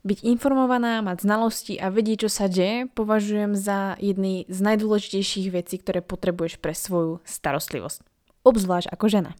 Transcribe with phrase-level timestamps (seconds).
[0.00, 5.76] Byť informovaná, mať znalosti a vedieť, čo sa deje, považujem za jedny z najdôležitejších vecí,
[5.76, 8.00] ktoré potrebuješ pre svoju starostlivosť.
[8.40, 9.36] Obzvlášť ako žena.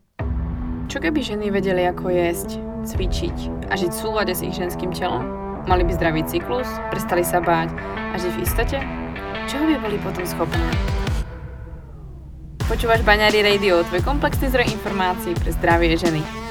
[0.92, 5.24] Čo keby ženy vedeli, ako jesť, cvičiť a žiť v súlade s ich ženským telom?
[5.64, 7.72] Mali by zdravý cyklus, prestali sa báť
[8.12, 8.78] a žiť v istote?
[9.48, 10.68] Čo by boli potom schopné?
[12.68, 16.39] Počúvaš Baňári Radio, tvoj komplexný zdroj informácií pre zdravie ženy.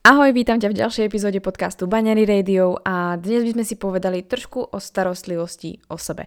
[0.00, 4.24] Ahoj, vítam ťa v ďalšej epizóde podcastu Banery Radio a dnes by sme si povedali
[4.24, 6.24] trošku o starostlivosti o sebe.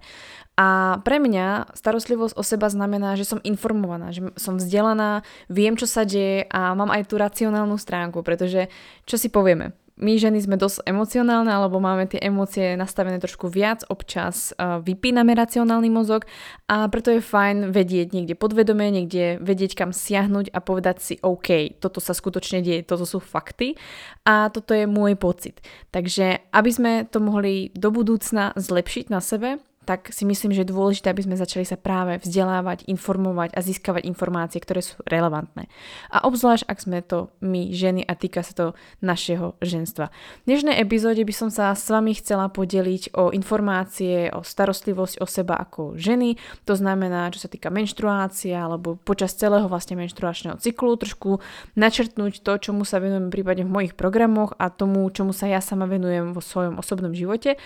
[0.54, 5.90] A pre mňa starostlivosť o seba znamená, že som informovaná, že som vzdelaná, viem, čo
[5.90, 8.70] sa deje a mám aj tú racionálnu stránku, pretože
[9.10, 13.86] čo si povieme, my ženy sme dosť emocionálne, alebo máme tie emócie nastavené trošku viac,
[13.94, 16.26] občas uh, vypíname racionálny mozog
[16.66, 21.78] a preto je fajn vedieť niekde podvedome, niekde vedieť kam siahnuť a povedať si OK,
[21.78, 23.78] toto sa skutočne deje, toto sú fakty
[24.26, 25.62] a toto je môj pocit.
[25.94, 30.72] Takže aby sme to mohli do budúcna zlepšiť na sebe, tak si myslím, že je
[30.72, 35.68] dôležité, aby sme začali sa práve vzdelávať, informovať a získavať informácie, ktoré sú relevantné.
[36.08, 38.66] A obzvlášť, ak sme to my ženy a týka sa to
[39.04, 40.10] našeho ženstva.
[40.44, 45.28] V dnešnej epizóde by som sa s vami chcela podeliť o informácie, o starostlivosť o
[45.28, 50.96] seba ako ženy, to znamená, čo sa týka menštruácie alebo počas celého vlastne menštruačného cyklu,
[50.96, 51.44] trošku
[51.76, 55.90] načrtnúť to, čomu sa venujem prípadne v mojich programoch a tomu, čomu sa ja sama
[55.90, 57.60] venujem vo svojom osobnom živote.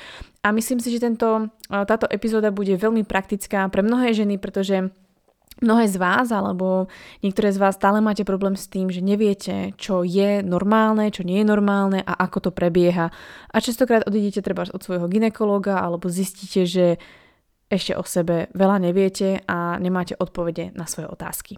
[0.48, 4.96] A myslím si, že tento, táto táto epizóda bude veľmi praktická pre mnohé ženy, pretože
[5.58, 6.86] Mnohé z vás alebo
[7.26, 11.42] niektoré z vás stále máte problém s tým, že neviete, čo je normálne, čo nie
[11.42, 13.10] je normálne a ako to prebieha.
[13.50, 17.02] A častokrát odídete treba od svojho ginekologa alebo zistíte, že
[17.74, 21.58] ešte o sebe veľa neviete a nemáte odpovede na svoje otázky.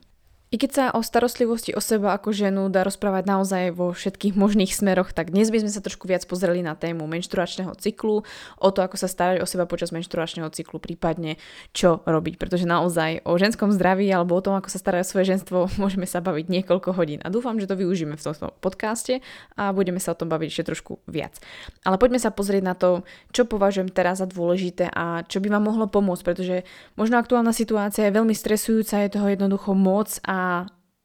[0.50, 4.74] I keď sa o starostlivosti o seba ako ženu dá rozprávať naozaj vo všetkých možných
[4.74, 8.26] smeroch, tak dnes by sme sa trošku viac pozreli na tému menštruačného cyklu,
[8.58, 11.38] o to, ako sa starať o seba počas menštruačného cyklu, prípadne
[11.70, 12.42] čo robiť.
[12.42, 16.10] Pretože naozaj o ženskom zdraví alebo o tom, ako sa starať o svoje ženstvo, môžeme
[16.10, 17.22] sa baviť niekoľko hodín.
[17.22, 19.22] A dúfam, že to využijeme v tomto podcaste
[19.54, 21.38] a budeme sa o tom baviť ešte trošku viac.
[21.86, 23.06] Ale poďme sa pozrieť na to,
[23.38, 26.66] čo považujem teraz za dôležité a čo by vám mohlo pomôcť, pretože
[26.98, 30.39] možno aktuálna situácia je veľmi stresujúca, je toho jednoducho moc a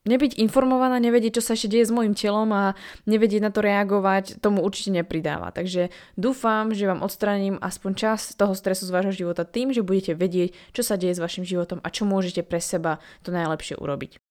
[0.05, 2.77] nebyť informovaná, nevedieť, čo sa ešte deje s môjim telom a
[3.09, 5.49] nevedieť na to reagovať, tomu určite nepridáva.
[5.49, 10.13] Takže dúfam, že vám odstraním aspoň čas toho stresu z vášho života tým, že budete
[10.13, 14.21] vedieť, čo sa deje s vašim životom a čo môžete pre seba to najlepšie urobiť.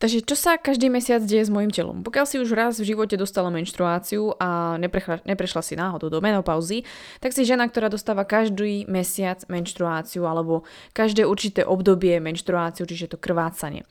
[0.00, 2.00] Takže čo sa každý mesiac deje s mojim telom?
[2.00, 6.88] Pokiaľ si už raz v živote dostala menštruáciu a neprešla, neprešla si náhodou do menopauzy,
[7.20, 10.64] tak si žena, ktorá dostáva každý mesiac menštruáciu alebo
[10.96, 13.84] každé určité obdobie menštruáciu, čiže to krvácanie.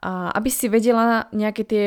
[0.00, 1.84] Aby si vedela nejaké tie,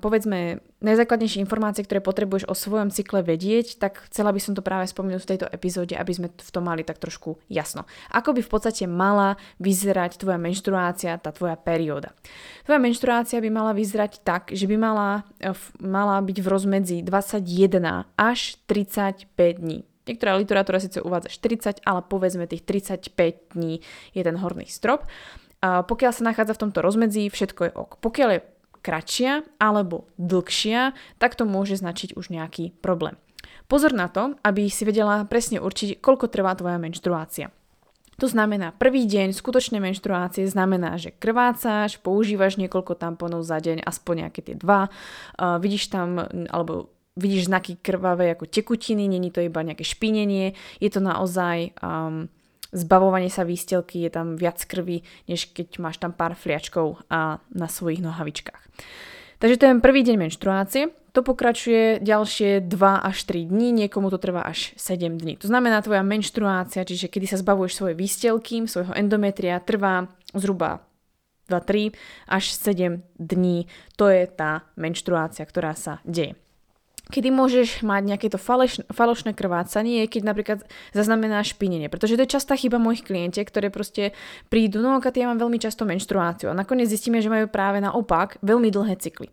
[0.00, 4.88] povedzme, najzákladnejšie informácie, ktoré potrebuješ o svojom cykle vedieť, tak chcela by som to práve
[4.88, 7.84] spomenúť v tejto epizóde, aby sme v tom mali tak trošku jasno.
[8.16, 12.16] Ako by v podstate mala vyzerať tvoja menštruácia, tá tvoja perióda.
[12.64, 15.28] Tvoja menštruácia by mala vyzerať tak, že by mala,
[15.84, 19.28] mala byť v rozmedzi 21 až 35
[19.60, 19.84] dní.
[20.08, 23.84] Niektorá literatúra síce uvádza 40, ale povedzme tých 35 dní
[24.16, 25.04] je ten horný strop.
[25.60, 27.90] Pokiaľ sa nachádza v tomto rozmedzi, všetko je ok.
[28.00, 28.40] Pokiaľ je
[28.80, 33.20] kratšia alebo dlhšia, tak to môže značiť už nejaký problém.
[33.68, 37.52] Pozor na to, aby si vedela presne určiť, koľko trvá tvoja menštruácia.
[38.20, 44.28] To znamená, prvý deň skutočnej menštruácie znamená, že krvácaš, používaš niekoľko tamponov za deň, aspoň
[44.28, 46.20] nejaké tie dva, uh, vidíš tam,
[46.52, 50.52] alebo vidíš znaky krvavé ako tekutiny, není to iba nejaké špinenie,
[50.84, 52.28] je to naozaj um,
[52.70, 57.68] zbavovanie sa výstelky, je tam viac krvi, než keď máš tam pár fliačkov a na
[57.68, 58.62] svojich nohavičkách.
[59.40, 60.82] Takže je prvý deň menštruácie.
[61.10, 62.70] To pokračuje ďalšie 2
[63.02, 65.42] až 3 dní, niekomu to trvá až 7 dní.
[65.42, 70.06] To znamená, tvoja menštruácia, čiže kedy sa zbavuješ svoje výstelky, svojho endometria, trvá
[70.36, 70.86] zhruba
[71.50, 73.66] 2, 3 až 7 dní.
[73.98, 76.38] To je tá menštruácia, ktorá sa deje.
[77.10, 80.58] Kedy môžeš mať nejaké to faleš, falošné krvácanie, keď napríklad
[80.94, 81.90] zaznamená špinenie.
[81.90, 84.14] Pretože to je častá chyba mojich klientiek, ktoré proste
[84.48, 88.38] prídu, no Katy, ja mám veľmi často menštruáciu a nakoniec zistíme, že majú práve naopak
[88.40, 89.28] veľmi dlhé cykly.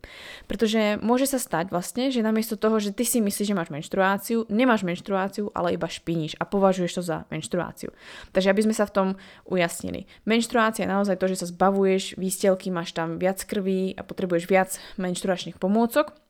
[0.50, 4.50] Pretože môže sa stať vlastne, že namiesto toho, že ty si myslíš, že máš menštruáciu,
[4.50, 7.94] nemáš menštruáciu, ale iba špiníš a považuješ to za menštruáciu.
[8.34, 9.08] Takže aby sme sa v tom
[9.46, 10.10] ujasnili.
[10.26, 14.70] Menštruácia je naozaj to, že sa zbavuješ výstelky, máš tam viac krví a potrebuješ viac
[14.98, 16.27] menštruačných pomôcok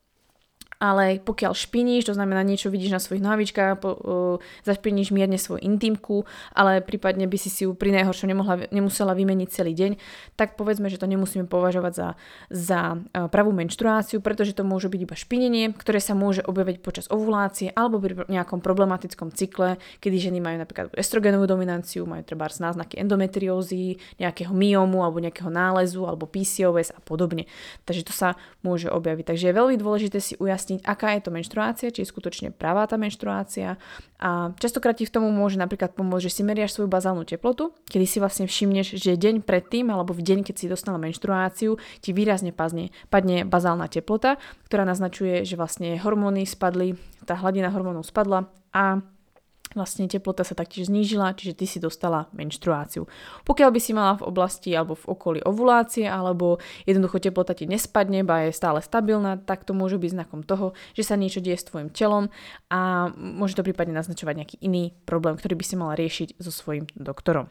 [0.77, 4.37] ale pokiaľ špiníš, to znamená niečo vidíš na svojich nohavičkách, po, uh,
[4.67, 9.49] zašpiníš mierne svoju intimku, ale prípadne by si si ju pri najhoršom nemohla, nemusela vymeniť
[9.49, 9.91] celý deň,
[10.35, 12.07] tak povedzme, že to nemusíme považovať za,
[12.51, 17.05] za uh, pravú menštruáciu, pretože to môže byť iba špinenie, ktoré sa môže objaviť počas
[17.07, 22.97] ovulácie alebo pri nejakom problematickom cykle, kedy ženy majú napríklad estrogenovú dominanciu, majú treba náznaky
[22.99, 27.45] endometriózy, nejakého myomu alebo nejakého nálezu alebo PCOS a podobne.
[27.85, 29.33] Takže to sa môže objaviť.
[29.33, 32.83] Takže je veľmi dôležité si ujasniť vyjasniť, aká je to menštruácia, či je skutočne pravá
[32.87, 33.79] tá menštruácia.
[34.19, 38.05] A častokrát ti v tomu môže napríklad pomôcť, že si meriaš svoju bazálnu teplotu, kedy
[38.05, 42.51] si vlastne všimneš, že deň predtým alebo v deň, keď si dostala menštruáciu, ti výrazne
[42.51, 44.35] padne, padne bazálna teplota,
[44.67, 48.99] ktorá naznačuje, že vlastne hormóny spadli, tá hladina hormónov spadla a
[49.77, 53.05] vlastne teplota sa taktiež znížila, čiže ty si dostala menštruáciu.
[53.45, 56.57] Pokiaľ by si mala v oblasti alebo v okolí ovulácie, alebo
[56.89, 61.05] jednoducho teplota ti nespadne, ba je stále stabilná, tak to môže byť znakom toho, že
[61.05, 62.33] sa niečo deje s tvojim telom
[62.73, 66.89] a môže to prípadne naznačovať nejaký iný problém, ktorý by si mala riešiť so svojím
[66.97, 67.47] doktorom.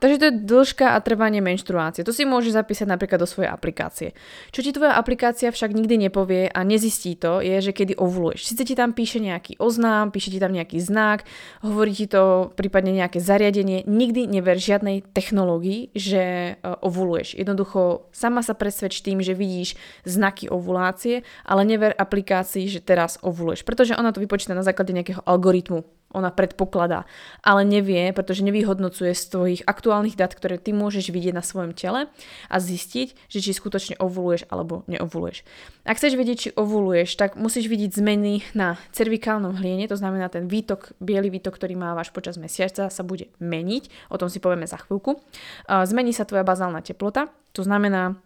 [0.00, 2.02] Takže to je dĺžka a trvanie menštruácie.
[2.08, 4.16] To si môžeš zapísať napríklad do svojej aplikácie.
[4.48, 8.48] Čo ti tvoja aplikácia však nikdy nepovie a nezistí to, je, že kedy ovuluješ.
[8.48, 11.28] Sice ti tam píše nejaký oznám, píše ti tam nejaký znak,
[11.60, 17.36] hovorí ti to prípadne nejaké zariadenie, nikdy never žiadnej technológii, že e, ovuluješ.
[17.36, 19.76] Jednoducho sama sa presvedč tým, že vidíš
[20.08, 23.68] znaky ovulácie, ale never aplikácii, že teraz ovuluješ.
[23.68, 27.06] Pretože ona to vypočíta na základe nejakého algoritmu ona predpokladá,
[27.40, 32.10] ale nevie, pretože nevyhodnocuje z tvojich aktuálnych dát, ktoré ty môžeš vidieť na svojom tele
[32.50, 35.46] a zistiť, že či skutočne ovuluješ alebo neovuluješ.
[35.86, 40.50] Ak chceš vedieť, či ovuluješ, tak musíš vidieť zmeny na cervikálnom hliene, to znamená ten
[40.50, 44.82] výtok, biely výtok, ktorý mávaš počas mesiaca, sa bude meniť, o tom si povieme za
[44.82, 45.22] chvíľku.
[45.66, 48.18] Zmení sa tvoja bazálna teplota, to znamená,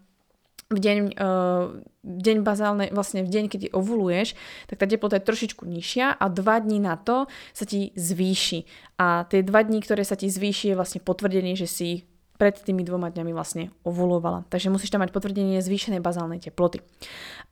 [0.74, 4.34] v deň, uh, deň bazálnej, vlastne v deň, keď ovuluješ,
[4.66, 8.66] tak tá teplota je trošičku nižšia a dva dní na to sa ti zvýši.
[8.98, 11.88] A tie dva dní, ktoré sa ti zvýši, je vlastne potvrdenie, že si
[12.34, 14.42] pred tými dvoma dňami vlastne ovulovala.
[14.50, 16.82] Takže musíš tam mať potvrdenie zvýšenej bazálnej teploty.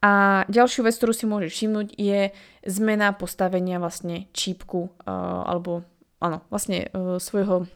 [0.03, 2.35] A ďalšiu vec, ktorú si môžeš všimnúť, je
[2.67, 5.87] zmena postavenia vlastne čípku uh, alebo
[6.19, 7.71] áno, vlastne uh, svojho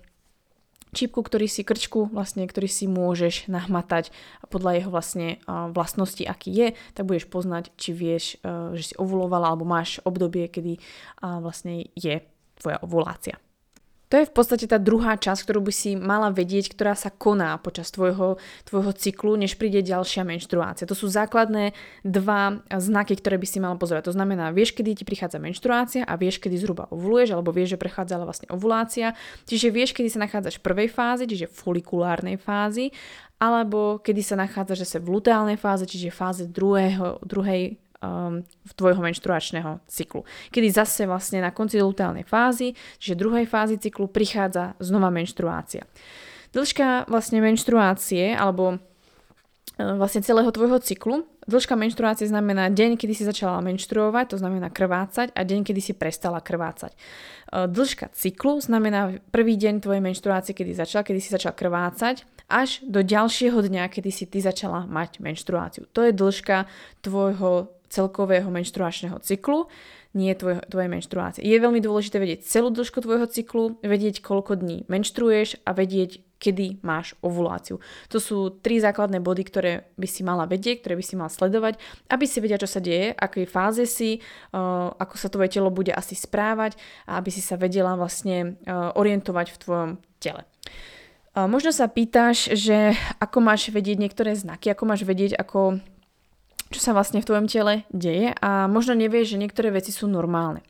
[0.96, 4.08] čípku, ktorý si krčku, vlastne, ktorý si môžeš nahmatať
[4.48, 9.52] podľa jeho vlastne vlastnosti, aký je, tak budeš poznať, či vieš, e, že si ovulovala
[9.52, 10.80] alebo máš obdobie, kedy
[11.20, 12.24] vlastne je
[12.56, 13.36] tvoja ovulácia.
[14.06, 17.58] To je v podstate tá druhá časť, ktorú by si mala vedieť, ktorá sa koná
[17.58, 20.86] počas tvojho, tvojho cyklu, než príde ďalšia menštruácia.
[20.86, 21.74] To sú základné
[22.06, 24.06] dva znaky, ktoré by si mala pozerať.
[24.06, 27.82] To znamená, vieš, kedy ti prichádza menštruácia a vieš, kedy zhruba ovuluješ, alebo vieš, že
[27.82, 29.18] prechádzala vlastne ovulácia.
[29.50, 32.94] Čiže vieš, kedy sa nachádzaš v prvej fázi, čiže folikulárnej fázi,
[33.36, 38.44] alebo kedy sa nachádzaš zase v luteálnej fáze, čiže fáze druhého, druhej um,
[38.76, 40.24] tvojho menštruačného cyklu.
[40.52, 45.84] Kedy zase vlastne na konci luteálnej fázy, čiže druhej fázy cyklu, prichádza znova menštruácia.
[46.52, 48.78] Dĺžka vlastne menštruácie, alebo uh,
[50.00, 51.24] vlastne celého tvojho cyklu.
[51.46, 55.92] Dĺžka menštruácie znamená deň, kedy si začala menštruovať, to znamená krvácať, a deň, kedy si
[55.94, 56.90] prestala krvácať.
[57.52, 62.82] Uh, dĺžka cyklu znamená prvý deň tvojej menštruácie, kedy začala, kedy si začala krvácať, až
[62.86, 65.90] do ďalšieho dňa, kedy si ty začala mať menštruáciu.
[65.90, 66.70] To je dĺžka
[67.02, 69.68] tvojho celkového menštruačného cyklu,
[70.16, 71.44] nie tvoj, tvojej menštruácie.
[71.44, 76.80] Je veľmi dôležité vedieť celú dĺžku tvojho cyklu, vedieť koľko dní menštruuješ a vedieť, kedy
[76.84, 77.80] máš ovuláciu.
[78.12, 81.80] To sú tri základné body, ktoré by si mala vedieť, ktoré by si mala sledovať,
[82.12, 84.20] aby si vedela, čo sa deje, akej fáze si,
[84.52, 86.76] uh, ako sa tvoje telo bude asi správať
[87.08, 89.90] a aby si sa vedela vlastne uh, orientovať v tvojom
[90.20, 90.44] tele.
[91.32, 95.80] Uh, možno sa pýtaš, že ako máš vedieť niektoré znaky, ako máš vedieť, ako
[96.70, 100.66] čo sa vlastne v tvojom tele deje a možno nevieš, že niektoré veci sú normálne.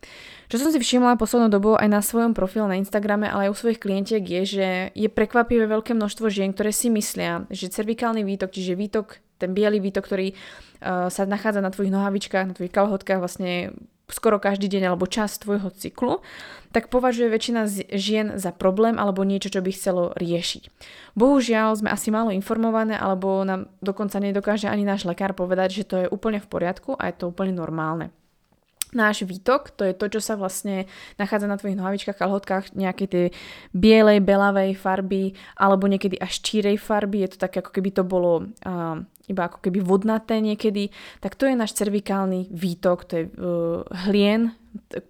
[0.47, 3.61] Čo som si všimla poslednou dobou aj na svojom profile na Instagrame, ale aj u
[3.67, 8.55] svojich klientiek je, že je prekvapivé veľké množstvo žien, ktoré si myslia, že cervikálny výtok,
[8.55, 13.19] čiže výtok, ten biely výtok, ktorý uh, sa nachádza na tvojich nohavičkách, na tvojich kalhotkách,
[13.19, 13.75] vlastne
[14.07, 16.23] skoro každý deň alebo čas tvojho cyklu,
[16.71, 20.71] tak považuje väčšina žien za problém alebo niečo, čo by chcelo riešiť.
[21.19, 25.97] Bohužiaľ sme asi málo informované alebo nám dokonca nedokáže ani náš lekár povedať, že to
[26.07, 28.15] je úplne v poriadku a je to úplne normálne.
[28.95, 30.87] náš výtok, to je to, čo sa vlastne
[31.19, 33.25] nachádza na tvojich nohavičkách, kalhotkách, nejaké tie
[33.75, 38.49] bielej, belavej farby, alebo niekedy až čírej farby, je to také, ako keby to bolo
[38.65, 38.97] uh,
[39.27, 44.55] iba ako keby vodnaté niekedy, tak to je náš cervikálny výtok, to je uh, hlien,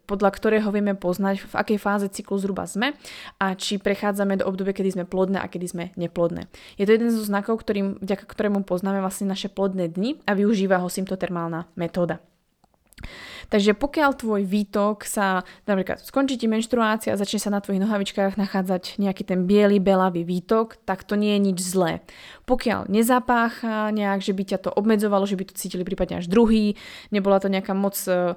[0.07, 2.95] podľa ktorého vieme poznať, v akej fáze cyklu zhruba sme
[3.43, 6.47] a či prechádzame do obdobia, kedy sme plodné a kedy sme neplodné.
[6.79, 10.79] Je to jeden zo znakov, ktorým, vďaka ktorému poznáme vlastne naše plodné dni a využíva
[10.79, 12.23] ho symptotermálna metóda.
[13.53, 18.41] Takže pokiaľ tvoj výtok sa, napríklad skončí ti menštruácia a začne sa na tvojich nohavičkách
[18.41, 22.03] nachádzať nejaký ten biely, belavý výtok, tak to nie je nič zlé.
[22.49, 26.75] Pokiaľ nezapácha nejak, že by ťa to obmedzovalo, že by to cítili prípadne až druhý,
[27.13, 28.35] nebola to nejaká moc, um,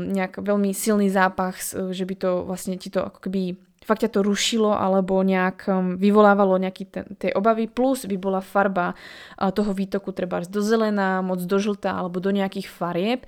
[0.00, 4.20] nejak veľmi silný zápach, že by to vlastne ti to ako keby fakt ťa to
[4.20, 8.92] rušilo alebo nejak um, vyvolávalo nejaké tie obavy, plus by bola farba
[9.36, 13.20] toho výtoku treba do zelená, moc do žltá alebo do nejakých farieb,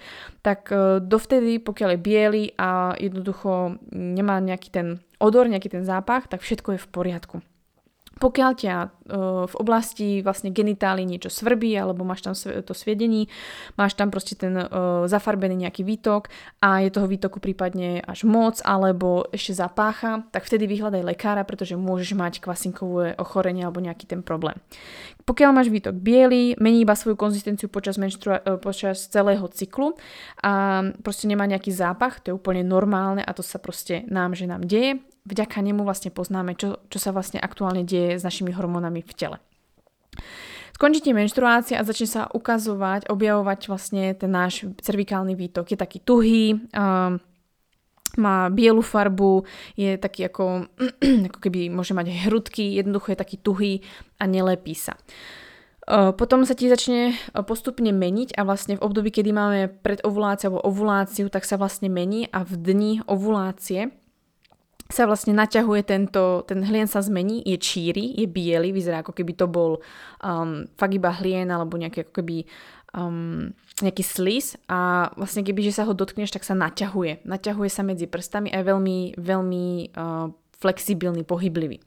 [0.44, 4.86] tak uh, dovtedy, pokiaľ je biely a jednoducho nemá nejaký ten
[5.22, 7.36] odor, nejaký ten zápach, tak všetko je v poriadku.
[8.22, 8.88] Pokiaľ ťa e,
[9.50, 13.26] v oblasti vlastne genitálií niečo svrbí alebo máš tam to sviedení,
[13.74, 14.66] máš tam proste ten e,
[15.10, 16.30] zafarbený nejaký výtok
[16.62, 21.74] a je toho výtoku prípadne až moc alebo ešte zapácha, tak vtedy vyhľadaj lekára, pretože
[21.74, 24.54] môžeš mať kvasinkové ochorenie alebo nejaký ten problém.
[25.26, 29.98] Pokiaľ máš výtok biely, mení iba svoju konzistenciu počas, menštrua- e, počas celého cyklu
[30.46, 34.46] a proste nemá nejaký zápach, to je úplne normálne a to sa proste nám, že
[34.46, 39.02] nám deje vďaka nemu vlastne poznáme, čo, čo sa vlastne aktuálne deje s našimi hormónami
[39.02, 39.38] v tele.
[40.72, 45.70] Skončí ti menštruácia a začne sa ukazovať, objavovať vlastne ten náš cervikálny výtok.
[45.70, 47.22] Je taký tuhý, um,
[48.18, 49.46] má bielu farbu,
[49.78, 50.68] je taký ako,
[51.30, 53.74] ako keby môže mať hrudky, jednoducho je taký tuhý
[54.20, 54.98] a nelepí sa.
[55.90, 61.26] Potom sa ti začne postupne meniť a vlastne v období, kedy máme predovuláciu alebo ovuláciu,
[61.26, 63.90] tak sa vlastne mení a v dni ovulácie
[64.92, 69.32] sa vlastne naťahuje tento, ten hlien sa zmení, je číry, je biely, vyzerá ako keby
[69.34, 69.80] to bol
[70.20, 72.44] um, fakt iba hlien alebo nejaký ako keby
[72.94, 77.24] um, nejaký slis a vlastne keby, že sa ho dotkneš, tak sa naťahuje.
[77.24, 80.28] Naťahuje sa medzi prstami a je veľmi, veľmi uh,
[80.60, 81.80] flexibilný, pohyblivý.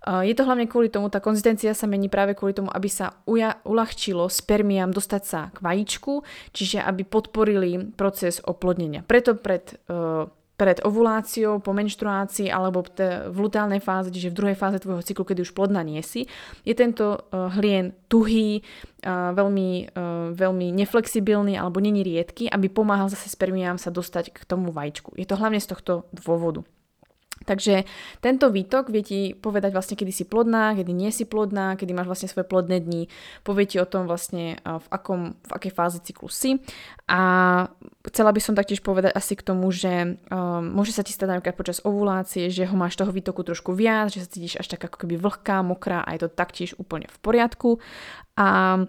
[0.00, 3.20] Uh, je to hlavne kvôli tomu, tá konzistencia sa mení práve kvôli tomu, aby sa
[3.28, 6.24] uja, uľahčilo spermiám dostať sa k vajíčku,
[6.56, 9.04] čiže aby podporili proces oplodnenia.
[9.04, 10.24] Preto pred uh,
[10.60, 12.84] pred ovuláciou, po menštruácii alebo
[13.32, 16.28] v luteálnej fáze, čiže v druhej fáze tvojho cyklu, kedy už plodná nie si,
[16.68, 23.08] je tento uh, hlien tuhý, uh, veľmi, uh, veľmi neflexibilný alebo není riedky, aby pomáhal
[23.08, 25.16] zase spermiám sa dostať k tomu vajíčku.
[25.16, 26.60] Je to hlavne z tohto dôvodu.
[27.40, 27.88] Takže
[28.20, 32.12] tento výtok vie ti povedať vlastne, kedy si plodná, kedy nie si plodná, kedy máš
[32.12, 33.08] vlastne svoje plodné dni,
[33.48, 36.60] povie ti o tom vlastne v, akom, v akej fáze cyklu si.
[37.08, 37.20] A
[38.04, 41.56] chcela by som taktiež povedať asi k tomu, že um, môže sa ti stať napríklad
[41.56, 45.08] počas ovulácie, že ho máš toho výtoku trošku viac, že sa cítiš až tak ako
[45.08, 47.80] keby vlhká, mokrá a je to taktiež úplne v poriadku.
[48.36, 48.84] A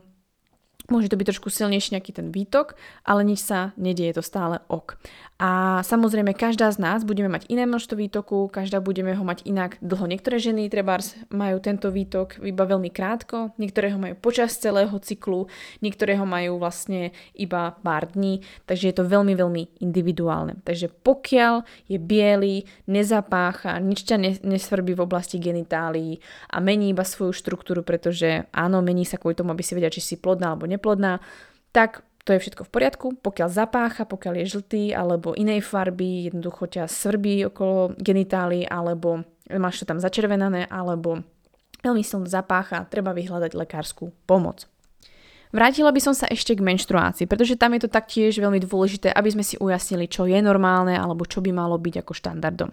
[0.92, 2.76] Môže to byť trošku silnejší nejaký ten výtok,
[3.08, 5.00] ale nič sa nedieje, to stále ok.
[5.42, 9.82] A samozrejme, každá z nás budeme mať iné množstvo výtoku, každá budeme ho mať inak
[9.82, 10.06] dlho.
[10.06, 15.50] Niektoré ženy trebárs majú tento výtok iba veľmi krátko, niektoré ho majú počas celého cyklu,
[15.82, 20.62] niektoré ho majú vlastne iba pár dní, takže je to veľmi, veľmi individuálne.
[20.62, 26.22] Takže pokiaľ je biely, nezapácha, nič ťa nesvrbí v oblasti genitálií
[26.54, 30.06] a mení iba svoju štruktúru, pretože áno, mení sa kvôli tomu, aby si vedela, či
[30.06, 31.18] si plodná alebo neplodná,
[31.74, 33.08] tak to je všetko v poriadku.
[33.18, 39.84] Pokiaľ zapácha, pokiaľ je žltý alebo inej farby, jednoducho ťa svrbí okolo genitálií alebo máš
[39.84, 41.26] to tam začervenané alebo
[41.82, 44.70] veľmi silno zapácha, treba vyhľadať lekárskú pomoc.
[45.52, 49.30] Vrátila by som sa ešte k menštruácii, pretože tam je to taktiež veľmi dôležité, aby
[49.36, 52.72] sme si ujasnili, čo je normálne alebo čo by malo byť ako štandardom.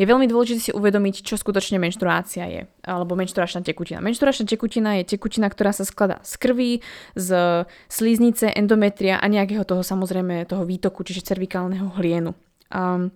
[0.00, 4.00] Je veľmi dôležité si uvedomiť, čo skutočne menštruácia je, alebo menštruačná tekutina.
[4.00, 6.72] Menštruačná tekutina je tekutina, ktorá sa skladá z krvi,
[7.12, 7.28] z
[7.92, 12.32] slíznice, endometria a nejakého toho samozrejme toho výtoku, čiže cervikálneho hlienu.
[12.72, 13.12] Um,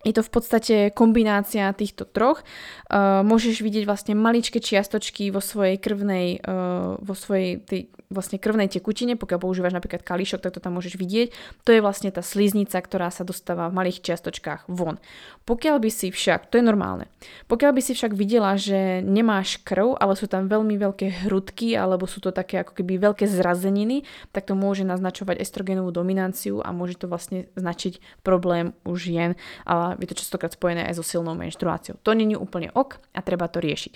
[0.00, 2.40] je to v podstate kombinácia týchto troch.
[2.88, 8.66] Uh, môžeš vidieť vlastne maličké čiastočky vo svojej krvnej, uh, vo svojej tej, vlastne krvnej
[8.66, 11.28] tekutine, pokiaľ používaš napríklad kališok, tak to tam môžeš vidieť.
[11.62, 14.98] To je vlastne tá sliznica, ktorá sa dostáva v malých čiastočkách von.
[15.46, 17.06] Pokiaľ by si však, to je normálne,
[17.46, 22.10] pokiaľ by si však videla, že nemáš krv, ale sú tam veľmi veľké hrudky, alebo
[22.10, 24.02] sú to také ako keby veľké zrazeniny,
[24.34, 29.89] tak to môže naznačovať estrogenovú dominanciu a môže to vlastne značiť problém u žien a
[29.98, 31.98] je to častokrát spojené aj so silnou menštruáciou.
[32.04, 33.92] To není úplne ok a treba to riešiť.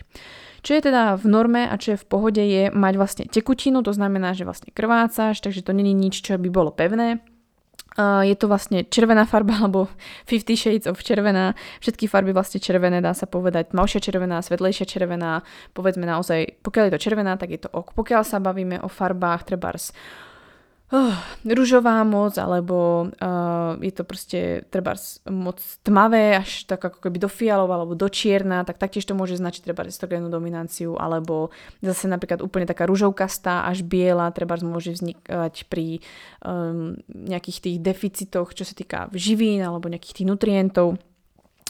[0.64, 3.92] Čo je teda v norme a čo je v pohode je mať vlastne tekutinu, to
[3.92, 7.20] znamená, že vlastne krvácaš, takže to není nič, čo by bolo pevné,
[7.94, 9.86] Uh, je to vlastne červená farba, alebo
[10.26, 11.54] 50 shades of červená.
[11.78, 15.46] Všetky farby vlastne červené, dá sa povedať tmavšia červená, svetlejšia červená.
[15.78, 17.94] Povedzme naozaj, pokiaľ je to červená, tak je to ok.
[17.94, 19.94] Pokiaľ sa bavíme o farbách, trebárs
[20.94, 24.94] uh, ružová moc, alebo uh, je to proste treba
[25.26, 29.42] moc tmavé, až tak ako keby do fialov alebo do čierna, tak taktiež to môže
[29.42, 31.50] značiť treba estrogénnu dominanciu, alebo
[31.82, 35.98] zase napríklad úplne taká ružovkastá až biela, treba môže vznikať pri
[36.46, 41.02] um, nejakých tých deficitoch, čo sa týka živín alebo nejakých tých nutrientov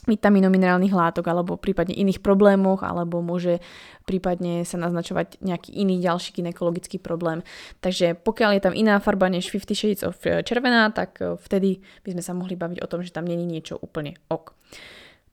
[0.05, 3.61] vitamínov, minerálnych látok alebo prípadne iných problémoch alebo môže
[4.05, 7.41] prípadne sa naznačovať nejaký iný ďalší ginekologický problém.
[7.81, 11.81] Takže pokiaľ je tam iná farba než 50 Shades of eh, červená, tak eh, vtedy
[12.05, 14.53] by sme sa mohli baviť o tom, že tam není niečo úplne ok.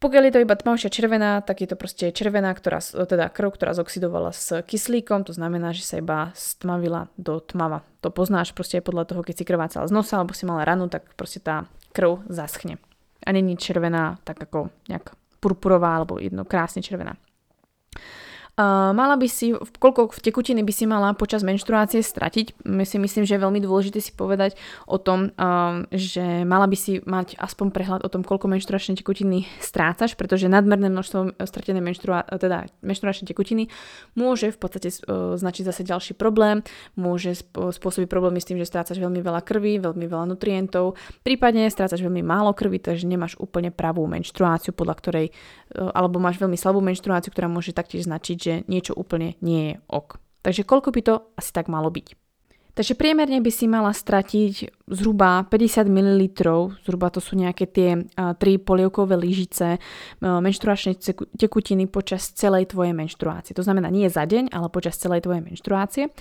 [0.02, 3.78] Pokiaľ je to iba tmavšia červená, tak je to proste červená, ktorá, teda krv, ktorá
[3.78, 7.86] zoxidovala s kyslíkom, to znamená, že sa iba stmavila do tmava.
[8.02, 11.14] To poznáš proste podľa toho, keď si krvácala z nosa alebo si mala ranu, tak
[11.14, 12.82] proste tá krv zaschne
[13.26, 17.18] a není červená tak ako nejak purpurová alebo jedno krásne červená.
[18.94, 22.64] Mala by si, koľko tekutiny by si mala počas menštruácie stratiť?
[22.70, 24.54] My si myslím, že je veľmi dôležité si povedať
[24.86, 25.34] o tom,
[25.90, 30.94] že mala by si mať aspoň prehľad o tom, koľko menštruačnej tekutiny strácaš, pretože nadmerné
[30.94, 33.74] množstvo stratené menštrua, teda menštruačnej tekutiny
[34.14, 36.62] môže v podstate uh, značiť zase ďalší problém,
[36.94, 42.06] môže spôsobiť problémy s tým, že strácaš veľmi veľa krvi, veľmi veľa nutrientov, prípadne strácaš
[42.06, 45.28] veľmi málo krvi, takže nemáš úplne pravú menštruáciu, podľa ktorej,
[45.74, 50.20] alebo máš veľmi slabú menštruáciu, ktorá môže taktiež značiť, že niečo úplne nie je ok.
[50.42, 52.18] Takže koľko by to asi tak malo byť?
[52.72, 56.24] Takže priemerne by si mala stratiť zhruba 50 ml,
[56.88, 58.08] zhruba to sú nejaké tie
[58.40, 59.76] tri polievkové lyžice
[60.24, 60.96] menštruačnej
[61.36, 63.52] tekutiny počas celej tvojej menštruácie.
[63.60, 66.16] To znamená nie za deň, ale počas celej tvojej menštruácie.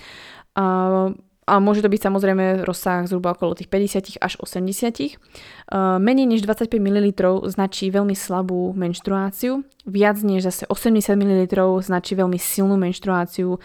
[1.49, 5.17] A môže to byť samozrejme rozsah zhruba okolo tých 50 až 80.
[5.97, 7.17] Menej než 25 ml
[7.49, 11.41] značí veľmi slabú menštruáciu, viac než zase 80 ml
[11.81, 13.57] značí veľmi silnú menštruáciu,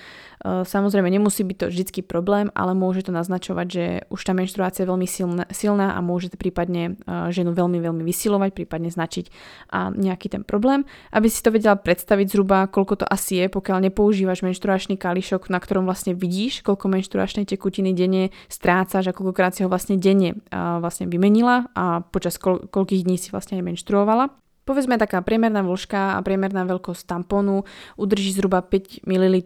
[0.44, 4.90] samozrejme, nemusí byť to vždycky problém, ale môže to naznačovať, že už tá menštruácia je
[4.90, 7.00] veľmi silná, silná a môže prípadne
[7.32, 9.32] ženu veľmi, veľmi vysilovať, prípadne značiť
[9.72, 10.84] a nejaký ten problém.
[11.10, 15.58] Aby si to vedela predstaviť zhruba, koľko to asi je, pokiaľ nepoužívaš menštruačný kališok, na
[15.58, 21.10] ktorom vlastne vidíš, koľko menštruačnej tekutiny denne strácaš a koľkokrát si ho vlastne denne vlastne
[21.10, 24.45] vymenila a počas koľ- koľkých dní si vlastne aj menštruovala.
[24.66, 27.62] Povedzme taká priemerná vlžka a priemerná veľkosť tampónu
[27.94, 29.36] udrží zhruba 5 ml,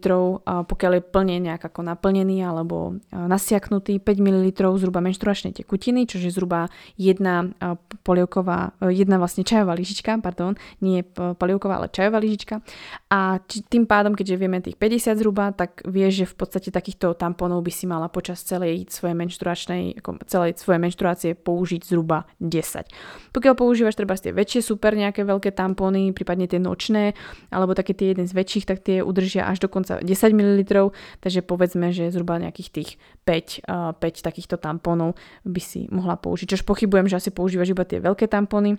[0.40, 4.48] pokiaľ je plne nejak ako naplnený alebo nasiaknutý 5 ml
[4.80, 7.52] zhruba menštruačnej tekutiny, čo je zhruba jedna
[8.00, 12.64] polievková, jedna vlastne čajová lyžička, pardon, nie polievková, ale čajová lyžička.
[13.12, 17.61] A tým pádom, keďže vieme tých 50 zhruba, tak vieš, že v podstate takýchto tampónov
[17.61, 23.37] by si mala počas celej svojej menštruačnej, celej svojej menštruácie použiť zhruba 10.
[23.37, 27.18] Pokiaľ používaš treba tie väčšie super nejaké veľké tampóny, prípadne tie nočné,
[27.51, 31.90] alebo také tie jeden z väčších, tak tie udržia až dokonca 10 ml, takže povedzme,
[31.90, 32.90] že zhruba nejakých tých
[33.27, 36.55] 5, uh, 5 takýchto tampónov by si mohla použiť.
[36.55, 38.79] Čož pochybujem, že asi používaš iba tie veľké tampóny,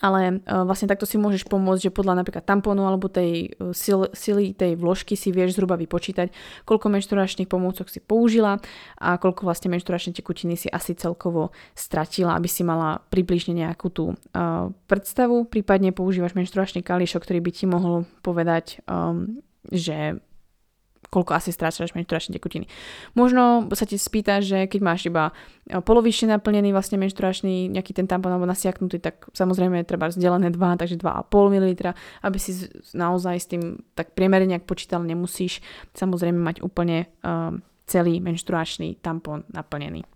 [0.00, 4.08] ale uh, vlastne takto si môžeš pomôcť, že podľa napríklad tampónu alebo tej uh, sil,
[4.16, 6.32] sily tej vložky si vieš zhruba vypočítať,
[6.64, 8.58] koľko menšturačných pomôcok si použila
[8.96, 14.04] a koľko vlastne menšturačnej tekutiny si asi celkovo stratila, aby si mala približne nejakú tú
[14.16, 15.44] uh, predstavu.
[15.46, 20.18] Prípadne používaš menšturačný kališok, ktorý by ti mohol povedať, um, že
[21.10, 22.70] koľko asi strácaš menštruačné tekutiny.
[23.18, 25.34] Možno sa ti spýta, že keď máš iba
[25.66, 30.80] e, polovične naplnený vlastne menštruačný nejaký ten tampon alebo nasiaknutý, tak samozrejme treba zdelené 2,
[30.80, 31.66] takže 2,5 ml,
[32.22, 35.58] aby si naozaj s tým tak priemerne nejak počítal, nemusíš
[35.98, 37.58] samozrejme mať úplne um,
[37.90, 40.06] celý menštruačný tampon naplnený.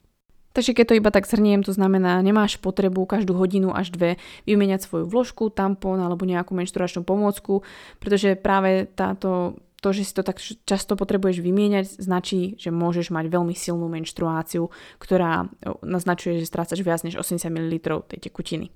[0.55, 4.87] Takže keď to iba tak zhrniem, to znamená, nemáš potrebu každú hodinu až dve vymeniať
[4.87, 7.67] svoju vložku, tampon alebo nejakú menštruačnú pomôcku,
[7.99, 13.29] pretože práve táto to, že si to tak často potrebuješ vymieňať, značí, že môžeš mať
[13.29, 18.73] veľmi silnú menštruáciu, ktorá e, naznačuje, že strácaš viac než 80 ml tej tekutiny.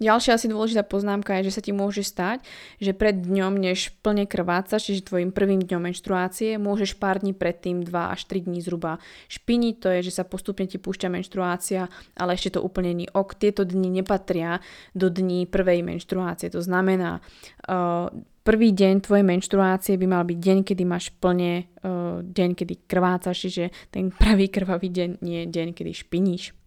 [0.00, 2.40] Ďalšia asi dôležitá poznámka je, že sa ti môže stať,
[2.80, 7.84] že pred dňom, než plne krvácaš, čiže tvojim prvým dňom menštruácie, môžeš pár dní predtým,
[7.84, 8.96] 2 až 3 dní zhruba
[9.28, 13.36] špiniť, to je, že sa postupne ti púšťa menštruácia, ale ešte to úplne nie ok.
[13.36, 14.64] Tieto dni nepatria
[14.96, 17.20] do dní prvej menštruácie, to znamená,
[17.68, 18.08] uh,
[18.44, 23.48] prvý deň tvojej menštruácie by mal byť deň, kedy máš plne uh, deň, kedy krvácaš,
[23.48, 26.59] čiže ten pravý krvavý deň nie je deň, kedy špiníš.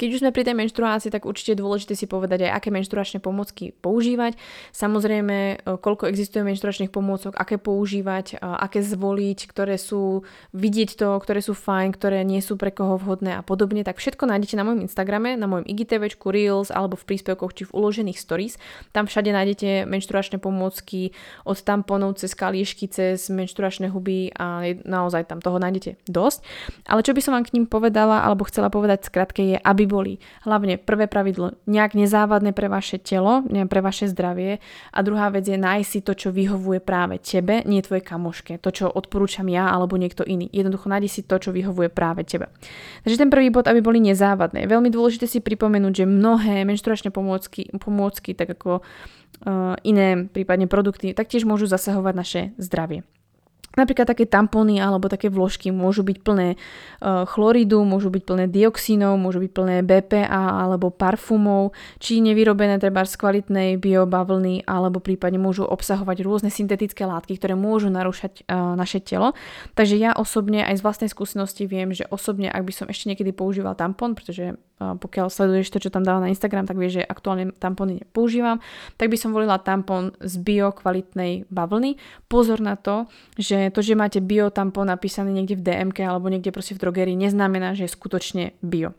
[0.00, 3.20] Keď už sme pri tej menštruácii, tak určite je dôležité si povedať aj, aké menštruačné
[3.20, 4.40] pomôcky používať.
[4.72, 10.24] Samozrejme, e, koľko existuje menštruačných pomôcok, aké používať, e, aké zvoliť, ktoré sú,
[10.56, 13.84] vidieť to, ktoré sú fajn, ktoré nie sú pre koho vhodné a podobne.
[13.84, 17.74] Tak všetko nájdete na mojom Instagrame, na mojom IGTV, Reels alebo v príspevkoch či v
[17.74, 18.54] uložených stories.
[18.94, 21.10] Tam všade nájdete menštruačné pomôcky
[21.42, 26.46] od tamponov cez kalíšky, cez menštruačné huby a naozaj tam toho nájdete dosť.
[26.86, 30.22] Ale čo by som vám k ním povedala alebo chcela povedať skratke je, aby boli
[30.46, 34.62] hlavne prvé pravidlo nejak nezávadné pre vaše telo, pre vaše zdravie
[34.94, 38.70] a druhá vec je nájsť si to, čo vyhovuje práve tebe, nie tvojej kamoške, to,
[38.70, 40.46] čo odporúčam ja alebo niekto iný.
[40.54, 42.46] Jednoducho nájdi si to, čo vyhovuje práve tebe.
[43.02, 44.70] Takže ten prvý bod, aby boli nezávadné.
[44.70, 51.10] Veľmi dôležité si pripomenúť, že mnohé menštruačné pomôcky, pomôcky tak ako uh, iné prípadne produkty,
[51.16, 53.02] taktiež môžu zasahovať naše zdravie.
[53.78, 59.14] Napríklad také tampony alebo také vložky môžu byť plné uh, chloridu, môžu byť plné dioxínov,
[59.14, 61.70] môžu byť plné BPA alebo parfumov,
[62.02, 67.94] či nevyrobené treba z kvalitnej biobavlny alebo prípadne môžu obsahovať rôzne syntetické látky, ktoré môžu
[67.94, 69.38] narúšať uh, naše telo.
[69.78, 73.30] Takže ja osobne aj z vlastnej skúsenosti viem, že osobne, ak by som ešte niekedy
[73.30, 77.02] používal tampon, pretože uh, pokiaľ sleduješ to, čo tam dáva na Instagram, tak vieš, že
[77.06, 78.58] aktuálne tampony nepoužívam,
[78.98, 81.94] tak by som volila tampon z bio kvalitnej bavlny.
[82.26, 83.06] Pozor na to,
[83.68, 87.76] to, že máte bio tampon napísaný niekde v DMK alebo niekde proste v drogerii, neznamená,
[87.76, 88.96] že je skutočne bio.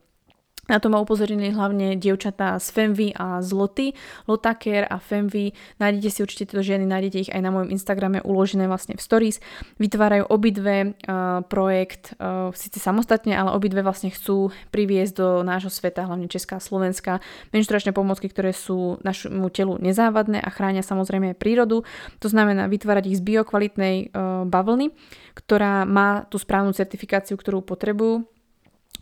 [0.70, 3.88] Na to ma upozornili hlavne dievčatá z Femvy a z Loty.
[4.30, 8.70] Lotaker a Femvy, nájdete si určite tieto ženy, nájdete ich aj na mojom Instagrame uložené
[8.70, 9.42] vlastne v stories.
[9.82, 16.06] Vytvárajú obidve uh, projekt, uh, síce samostatne, ale obidve vlastne chcú priviesť do nášho sveta,
[16.06, 17.26] hlavne Česká a Slovenská,
[17.58, 21.82] menštruačné pomocky, ktoré sú našemu telu nezávadné a chránia samozrejme aj prírodu.
[22.22, 24.94] To znamená vytvárať ich z biokvalitnej uh, bavlny,
[25.34, 28.30] ktorá má tú správnu certifikáciu, ktorú potrebujú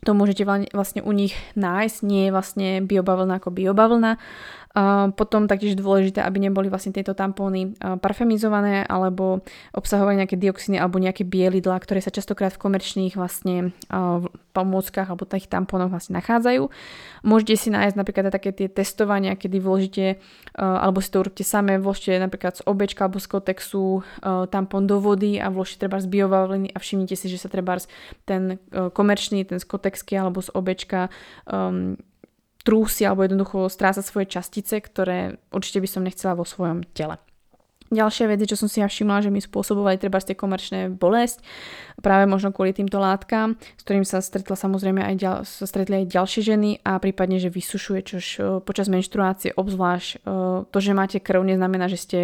[0.05, 4.15] to môžete vlastne u nich nájsť, nie je vlastne biobavlna ako biobavlna.
[5.17, 9.41] Potom taktiež dôležité, aby neboli vlastne tieto tampóny parfemizované alebo
[9.73, 13.73] obsahovali nejaké dioxíny alebo nejaké bielidlá, ktoré sa častokrát v komerčných vlastne
[14.53, 16.69] pomôckach alebo tých tampónoch vlastne nachádzajú.
[17.25, 20.21] Môžete si nájsť napríklad aj také tie testovania, kedy vložíte
[20.53, 24.05] alebo si to urobte samé, vložte napríklad z obečka alebo z kotexu
[24.53, 27.81] tampón do vody a vložte treba z biobavliny a všimnite si, že sa treba
[28.29, 31.09] ten komerčný, ten z kotexky alebo z obečka
[31.49, 31.97] um,
[32.63, 37.17] trúsi alebo jednoducho stráca svoje častice, ktoré určite by som nechcela vo svojom tele.
[37.89, 41.41] Ďalšia vec, čo som si ja všimla, že mi spôsobovali treba tie komerčné bolesť,
[42.05, 46.13] práve možno kvôli týmto látkam, s ktorým sa stretla samozrejme aj ďal, sa stretli aj
[46.13, 48.25] ďalšie ženy a prípadne, že vysušuje, čož
[48.61, 50.21] počas menštruácie obzvlášť
[50.69, 52.19] to, že máte krv, neznamená, že ste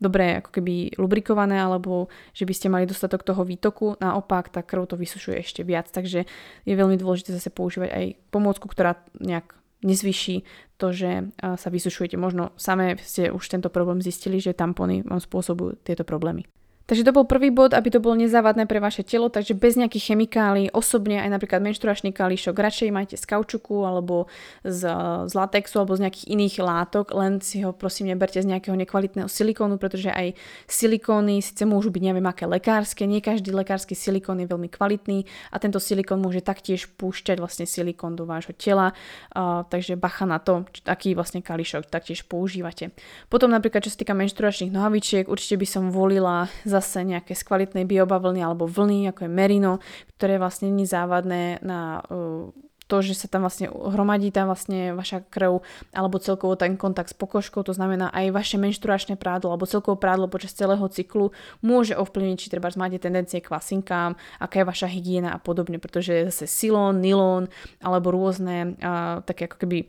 [0.00, 4.88] dobre ako keby lubrikované alebo že by ste mali dostatok toho výtoku, naopak tá krv
[4.88, 6.24] to vysušuje ešte viac, takže
[6.64, 10.46] je veľmi dôležité zase používať aj pomôcku, ktorá nejak nezvyší
[10.78, 12.18] to, že sa vysušujete.
[12.18, 16.46] Možno samé ste už tento problém zistili, že tampony vám spôsobujú tieto problémy.
[16.92, 20.12] Takže to bol prvý bod, aby to bolo nezávadné pre vaše telo, takže bez nejakých
[20.12, 24.28] chemikálií, osobne aj napríklad menštruačný kalíšok, radšej majte z kaučuku alebo
[24.60, 24.92] z,
[25.24, 29.24] z latexu alebo z nejakých iných látok, len si ho prosím neberte z nejakého nekvalitného
[29.24, 30.36] silikónu, pretože aj
[30.68, 35.56] silikóny síce môžu byť neviem aké lekárske, nie každý lekársky silikón je veľmi kvalitný a
[35.56, 38.92] tento silikón môže taktiež púšťať vlastne silikón do vášho tela,
[39.32, 42.92] uh, takže bacha na to, aký vlastne kalíšok taktiež používate.
[43.32, 46.52] Potom napríklad čo sa týka menštruačných nohavičiek, určite by som volila
[46.82, 49.78] zase nejaké z kvalitnej biobavlny alebo vlny, ako je merino,
[50.18, 52.50] ktoré vlastne nie závadné na uh,
[52.90, 55.64] to, že sa tam vlastne hromadí tá vlastne vaša krv
[55.96, 60.28] alebo celkovo ten kontakt s pokožkou, to znamená aj vaše menštruačné prádlo alebo celkovo prádlo
[60.28, 61.32] počas celého cyklu
[61.64, 66.28] môže ovplyvniť, či treba máte tendencie k kvasinkám, aká je vaša hygiena a podobne, pretože
[66.28, 67.48] zase silón, nylón
[67.80, 69.88] alebo rôzne uh, také ako keby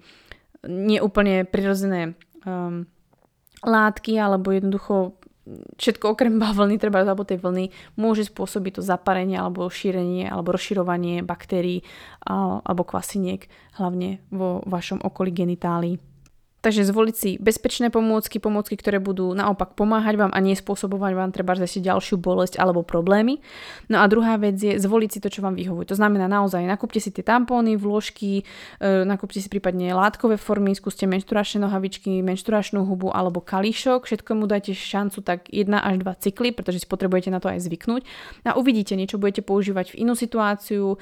[0.63, 2.15] neúplne prirodzené
[2.47, 2.87] um,
[3.67, 5.19] látky alebo jednoducho
[5.77, 11.23] všetko okrem bavlny, treba alebo tej vlny, môže spôsobiť to zaparenie alebo šírenie alebo rozširovanie
[11.23, 11.83] baktérií
[12.27, 13.47] alebo kvasiniek,
[13.79, 16.12] hlavne vo vašom okolí genitálií.
[16.63, 21.35] Takže zvoliť si bezpečné pomôcky, pomôcky, ktoré budú naopak pomáhať vám a nie spôsobovať vám
[21.35, 23.43] treba ešte ďalšiu bolesť alebo problémy.
[23.91, 25.91] No a druhá vec je zvoliť si to, čo vám vyhovuje.
[25.91, 28.47] To znamená naozaj nakúpte si tie tampóny, vložky,
[28.79, 34.07] e, nakúpte si prípadne látkové formy, skúste menšturačné nohavičky, menšturačnú hubu alebo kalíšok.
[34.07, 38.07] Všetkomu dajte šancu tak 1 až 2 cykly, pretože si potrebujete na to aj zvyknúť.
[38.47, 40.97] A uvidíte, niečo budete používať v inú situáciu, e,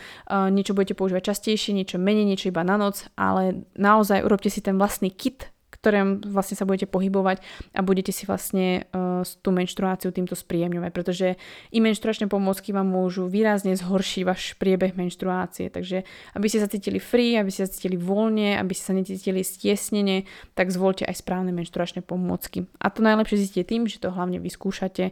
[0.49, 4.81] niečo budete používať častejšie, niečo menej, niečo iba na noc, ale naozaj urobte si ten
[4.81, 5.50] vlastný kit
[5.81, 7.41] ktorém vlastne sa budete pohybovať
[7.73, 11.27] a budete si vlastne uh, tú menštruáciu týmto spríjemňovať, pretože
[11.73, 15.73] i menštruačné pomôcky vám môžu výrazne zhoršiť váš priebeh menštruácie.
[15.73, 16.05] Takže
[16.37, 20.29] aby ste sa cítili free, aby ste sa cítili voľne, aby ste sa necítili stiesnene,
[20.53, 22.69] tak zvolte aj správne menštruačné pomôcky.
[22.77, 25.11] A to najlepšie zistíte tým, že to hlavne vyskúšate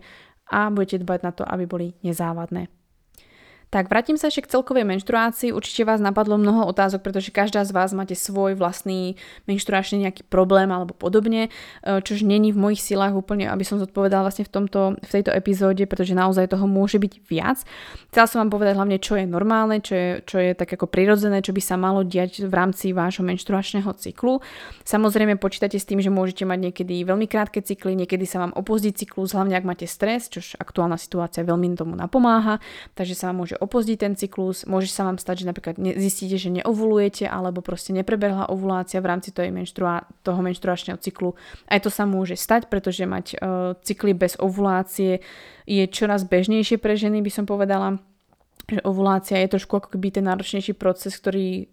[0.49, 2.78] a budete dbať na to, aby boli nezávadné.
[3.69, 5.53] Tak vrátim sa ešte k celkovej menštruácii.
[5.53, 9.13] Určite vás napadlo mnoho otázok, pretože každá z vás máte svoj vlastný
[9.45, 11.53] menštruačný nejaký problém alebo podobne,
[11.85, 15.29] e, čož není v mojich silách úplne, aby som zodpovedala vlastne v, tomto, v tejto
[15.37, 17.61] epizóde, pretože naozaj toho môže byť viac.
[18.09, 21.45] Chcela som vám povedať hlavne, čo je normálne, čo je, čo je tak ako prirodzené,
[21.45, 24.41] čo by sa malo diať v rámci vášho menštruačného cyklu.
[24.81, 28.97] Samozrejme počítate s tým, že môžete mať niekedy veľmi krátke cykly, niekedy sa vám opozdí
[28.97, 32.57] cyklus, hlavne ak máte stres, čož aktuálna situácia veľmi tomu napomáha,
[32.97, 36.49] takže sa vám môže opozdí ten cyklus, môže sa vám stať, že napríklad zistíte, že
[36.49, 41.35] neovulujete alebo proste neprebehla ovulácia v rámci toho, menštrua, toho menštruačného cyklu.
[41.67, 45.21] Aj to sa môže stať, pretože mať uh, cykly bez ovulácie
[45.69, 47.99] je čoraz bežnejšie pre ženy, by som povedala
[48.69, 51.65] že ovulácia je trošku ako keby ten náročnejší proces, ktorý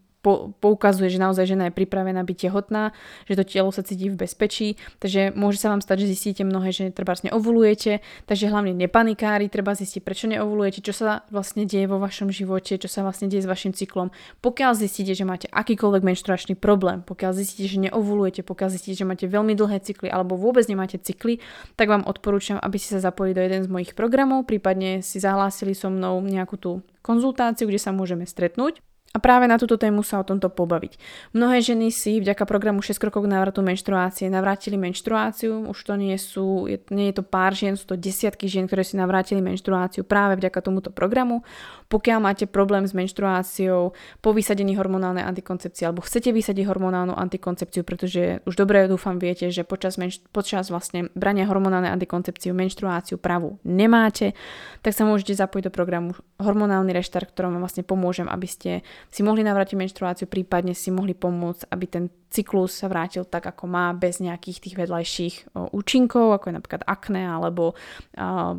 [0.58, 2.90] poukazuje, že naozaj žena je pripravená byť tehotná,
[3.30, 6.74] že to telo sa cíti v bezpečí, takže môže sa vám stať, že zistíte mnohé,
[6.74, 11.96] že treba neovulujete, takže hlavne nepanikári, treba zistiť, prečo neovulujete, čo sa vlastne deje vo
[12.02, 14.10] vašom živote, čo sa vlastne deje s vašim cyklom.
[14.42, 19.26] Pokiaľ zistíte, že máte akýkoľvek menštruačný problém, pokiaľ zistíte, že neovulujete, pokiaľ zistíte, že máte
[19.30, 21.40] veľmi dlhé cykly alebo vôbec nemáte cykly,
[21.78, 25.72] tak vám odporúčam, aby ste sa zapojili do jeden z mojich programov, prípadne si zahlásili
[25.72, 26.72] so mnou nejakú tú
[27.06, 28.82] konzultáciu, kde sa môžeme stretnúť.
[29.16, 31.00] A práve na túto tému sa o tomto pobaviť.
[31.32, 36.12] Mnohé ženy si vďaka programu 6 krokov k návratu menštruácie navrátili menštruáciu, už to nie
[36.20, 40.04] sú, je, nie je to pár žien, sú to desiatky žien, ktoré si navrátili menštruáciu
[40.04, 41.40] práve vďaka tomuto programu.
[41.88, 48.44] Pokiaľ máte problém s menštruáciou po vysadení hormonálnej antikoncepcie alebo chcete vysadiť hormonálnu antikoncepciu, pretože
[48.44, 54.36] už dobre dúfam viete, že počas, menš- počas vlastne brania hormonálnej antikoncepciu menštruáciu pravú nemáte,
[54.84, 58.70] tak sa môžete zapojiť do programu hormonálny reštart, ktorom vám vlastne pomôžem, aby ste
[59.10, 63.70] si mohli navrátiť menštruáciu, prípadne si mohli pomôcť, aby ten cyklus sa vrátil tak, ako
[63.70, 65.34] má, bez nejakých tých vedľajších
[65.72, 67.78] účinkov, ako je napríklad akné alebo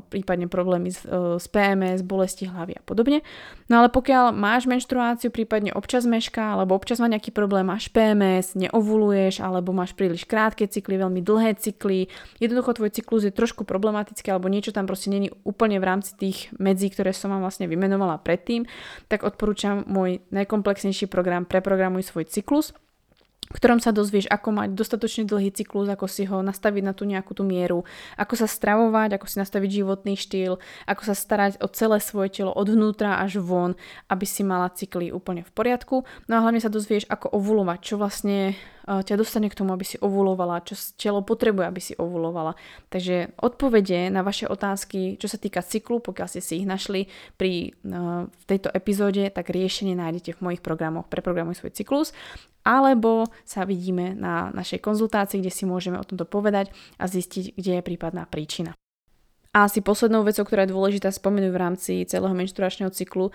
[0.09, 1.03] prípadne problémy s,
[1.51, 3.21] PMS, bolesti hlavy a podobne.
[3.67, 8.55] No ale pokiaľ máš menštruáciu, prípadne občas meška, alebo občas má nejaký problém, máš PMS,
[8.55, 12.07] neovuluješ, alebo máš príliš krátke cykly, veľmi dlhé cykly,
[12.39, 16.47] jednoducho tvoj cyklus je trošku problematický, alebo niečo tam proste není úplne v rámci tých
[16.55, 18.63] medzí, ktoré som vám vlastne vymenovala predtým,
[19.11, 22.71] tak odporúčam môj najkomplexnejší program Preprogramuj svoj cyklus
[23.47, 27.07] v ktorom sa dozvieš, ako mať dostatočne dlhý cyklus, ako si ho nastaviť na tú
[27.07, 27.87] nejakú tú mieru,
[28.19, 32.51] ako sa stravovať, ako si nastaviť životný štýl, ako sa starať o celé svoje telo
[32.51, 33.79] od vnútra až von,
[34.11, 36.03] aby si mala cykly úplne v poriadku.
[36.27, 39.99] No a hlavne sa dozvieš, ako ovulovať, čo vlastne ťa dostane k tomu, aby si
[39.99, 42.55] ovulovala, čo telo potrebuje, aby si ovulovala.
[42.87, 47.75] Takže odpovede na vaše otázky, čo sa týka cyklu, pokiaľ ste si ich našli pri,
[48.31, 52.15] v tejto epizóde, tak riešenie nájdete v mojich programoch Preprogramuj svoj cyklus
[52.67, 57.79] alebo sa vidíme na našej konzultácii, kde si môžeme o tomto povedať a zistiť, kde
[57.79, 58.75] je prípadná príčina.
[59.55, 63.33] A asi poslednou vecou, ktorá je dôležitá spomenúť v rámci celého menštruačného cyklu,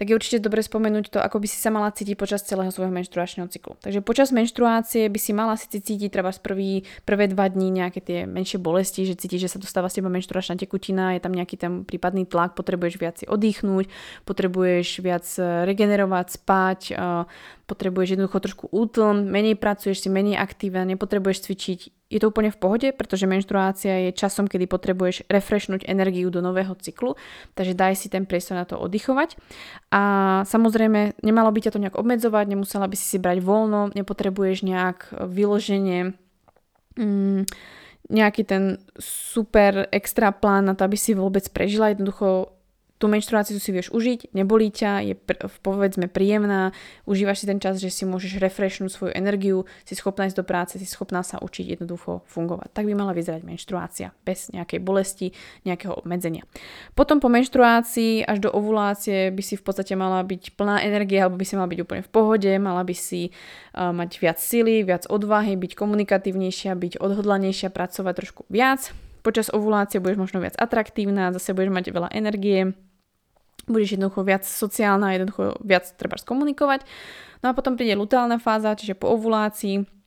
[0.00, 2.88] tak je určite dobre spomenúť to, ako by si sa mala cítiť počas celého svojho
[2.88, 3.76] menštruačného cyklu.
[3.84, 8.00] Takže počas menštruácie by si mala si cítiť treba z prvý, prvé dva dní nejaké
[8.00, 11.60] tie menšie bolesti, že cítiš, že sa dostáva z teba menštruačná tekutina, je tam nejaký
[11.60, 13.92] ten prípadný tlak, potrebuješ viac si oddychnúť,
[14.24, 16.94] potrebuješ viac e, regenerovať, spať, e,
[17.70, 21.80] potrebuješ jednoducho trošku útlm, menej pracuješ si, menej aktívne, nepotrebuješ cvičiť,
[22.10, 26.74] je to úplne v pohode, pretože menštruácia je časom, kedy potrebuješ refreshnúť energiu do nového
[26.74, 27.14] cyklu,
[27.54, 29.38] takže daj si ten priestor na to oddychovať.
[29.94, 30.02] A
[30.50, 35.14] samozrejme, nemalo by ťa to nejak obmedzovať, nemusela by si si brať voľno, nepotrebuješ nejak
[35.14, 36.18] vyloženie
[36.98, 37.46] mm,
[38.10, 41.94] nejaký ten super extra plán na to, aby si vôbec prežila.
[41.94, 42.59] Jednoducho
[43.00, 45.14] tú menštruáciu si vieš užiť, nebolí ťa, je
[45.64, 46.76] povedzme príjemná,
[47.08, 50.76] užívaš si ten čas, že si môžeš refreshnúť svoju energiu, si schopná ísť do práce,
[50.76, 52.76] si schopná sa učiť jednoducho fungovať.
[52.76, 55.32] Tak by mala vyzerať menštruácia, bez nejakej bolesti,
[55.64, 56.44] nejakého obmedzenia.
[56.92, 61.40] Potom po menštruácii až do ovulácie by si v podstate mala byť plná energie, alebo
[61.40, 65.08] by si mala byť úplne v pohode, mala by si uh, mať viac sily, viac
[65.08, 68.92] odvahy, byť komunikatívnejšia, byť odhodlanejšia, pracovať trošku viac.
[69.24, 72.72] Počas ovulácie budeš možno viac atraktívna, zase budeš mať veľa energie,
[73.70, 76.84] budeš jednoducho viac sociálna, jednoducho viac treba skomunikovať.
[77.40, 79.99] No a potom príde luteálna fáza, čiže po ovulácii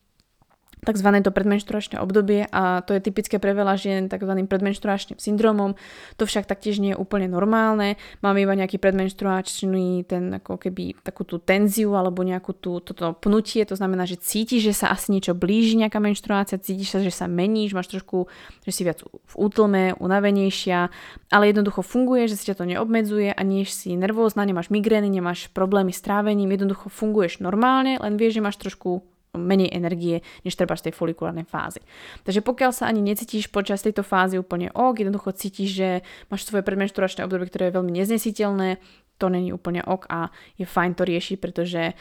[0.86, 1.10] tzv.
[1.24, 4.32] to predmenštruačné obdobie a to je typické pre veľa žien tzv.
[4.46, 5.76] predmenštruačným syndromom.
[6.20, 7.96] To však taktiež nie je úplne normálne.
[8.22, 13.64] Máme iba nejaký predmenštruačný ten ako keby takú tú tenziu alebo nejakú tú, toto pnutie,
[13.64, 17.26] to znamená, že cítiš, že sa asi niečo blíži, nejaká menštruácia, cítiš sa, že sa
[17.32, 18.28] meníš, máš trošku,
[18.68, 20.92] že si viac v útlme, unavenejšia,
[21.32, 25.48] ale jednoducho funguje, že si ťa to neobmedzuje a nie si nervózna, nemáš migrény, nemáš
[25.54, 30.78] problémy s trávením, jednoducho funguješ normálne, len vieš, že máš trošku menej energie, než treba
[30.78, 31.82] z tej folikulárnej fázy.
[32.22, 35.90] Takže pokiaľ sa ani necítiš počas tejto fázy úplne ok, jednoducho cítiš, že
[36.30, 38.78] máš svoje predmenšturačné obdobie, ktoré je veľmi neznesiteľné,
[39.18, 41.98] to není úplne ok a je fajn to riešiť, pretože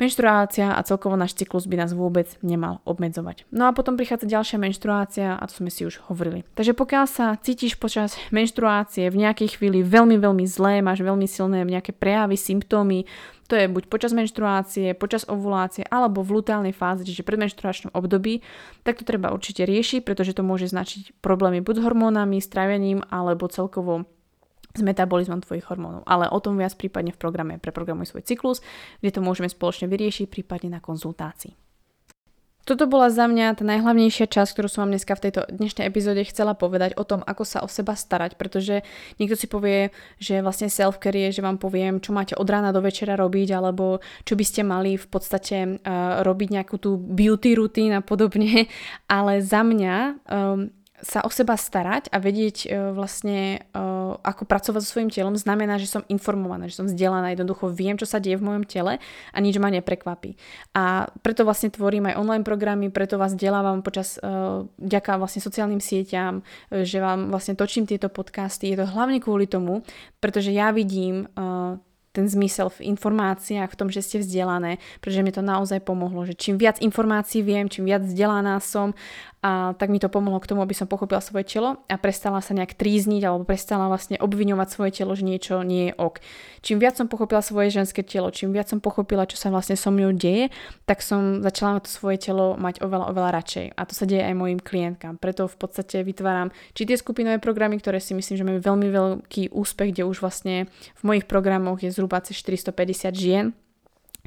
[0.00, 3.46] Menštruácia a celkovo náš cyklus by nás vôbec nemal obmedzovať.
[3.54, 6.42] No a potom prichádza ďalšia menštruácia a to sme si už hovorili.
[6.56, 11.62] Takže pokiaľ sa cítiš počas menštruácie v nejakej chvíli veľmi, veľmi zlé, máš veľmi silné
[11.62, 13.06] nejaké prejavy, symptómy,
[13.52, 18.40] to je buď počas menštruácie, počas ovulácie alebo v luteálnej fáze, čiže predmenštruačnom období,
[18.80, 23.52] tak to treba určite riešiť, pretože to môže značiť problémy buď s hormónami, stravením alebo
[23.52, 24.08] celkovo
[24.72, 26.02] s metabolizmom tvojich hormónov.
[26.08, 28.58] Ale o tom viac prípadne v programe Preprogramuj svoj cyklus,
[29.04, 31.62] kde to môžeme spoločne vyriešiť, prípadne na konzultácii.
[32.62, 36.22] Toto bola za mňa tá najhlavnejšia časť, ktorú som vám dneska v tejto dnešnej epizóde
[36.22, 38.86] chcela povedať o tom, ako sa o seba starať, pretože
[39.18, 39.90] niekto si povie,
[40.22, 43.98] že vlastne self-care je, že vám poviem, čo máte od rána do večera robiť, alebo
[44.22, 48.70] čo by ste mali v podstate uh, robiť nejakú tú beauty routine a podobne,
[49.10, 50.70] ale za mňa um,
[51.02, 55.76] sa o seba starať a vedieť uh, vlastne, uh, ako pracovať so svojím telom, znamená,
[55.82, 59.02] že som informovaná, že som vzdelaná, jednoducho viem, čo sa deje v mojom tele
[59.34, 60.38] a nič ma neprekvapí.
[60.78, 65.82] A preto vlastne tvorím aj online programy, preto vás vzdelávam počas, uh, ďaká vlastne sociálnym
[65.82, 68.70] sieťam, že vám vlastne točím tieto podcasty.
[68.70, 69.82] Je to hlavne kvôli tomu,
[70.22, 71.26] pretože ja vidím
[72.12, 76.36] ten zmysel v informáciách, v tom, že ste vzdelané, pretože mi to naozaj pomohlo, že
[76.36, 78.92] čím viac informácií viem, čím viac vzdelaná som
[79.42, 82.54] a tak mi to pomohlo k tomu, aby som pochopila svoje telo a prestala sa
[82.54, 86.22] nejak trízniť alebo prestala vlastne obviňovať svoje telo, že niečo nie je ok.
[86.62, 89.90] Čím viac som pochopila svoje ženské telo, čím viac som pochopila, čo sa vlastne so
[89.90, 90.54] mnou deje,
[90.86, 93.66] tak som začala to svoje telo mať oveľa, oveľa radšej.
[93.74, 95.18] A to sa deje aj mojim klientkám.
[95.18, 99.50] Preto v podstate vytváram či tie skupinové programy, ktoré si myslím, že majú veľmi veľký
[99.50, 103.50] úspech, kde už vlastne v mojich programoch je zhruba 450 žien,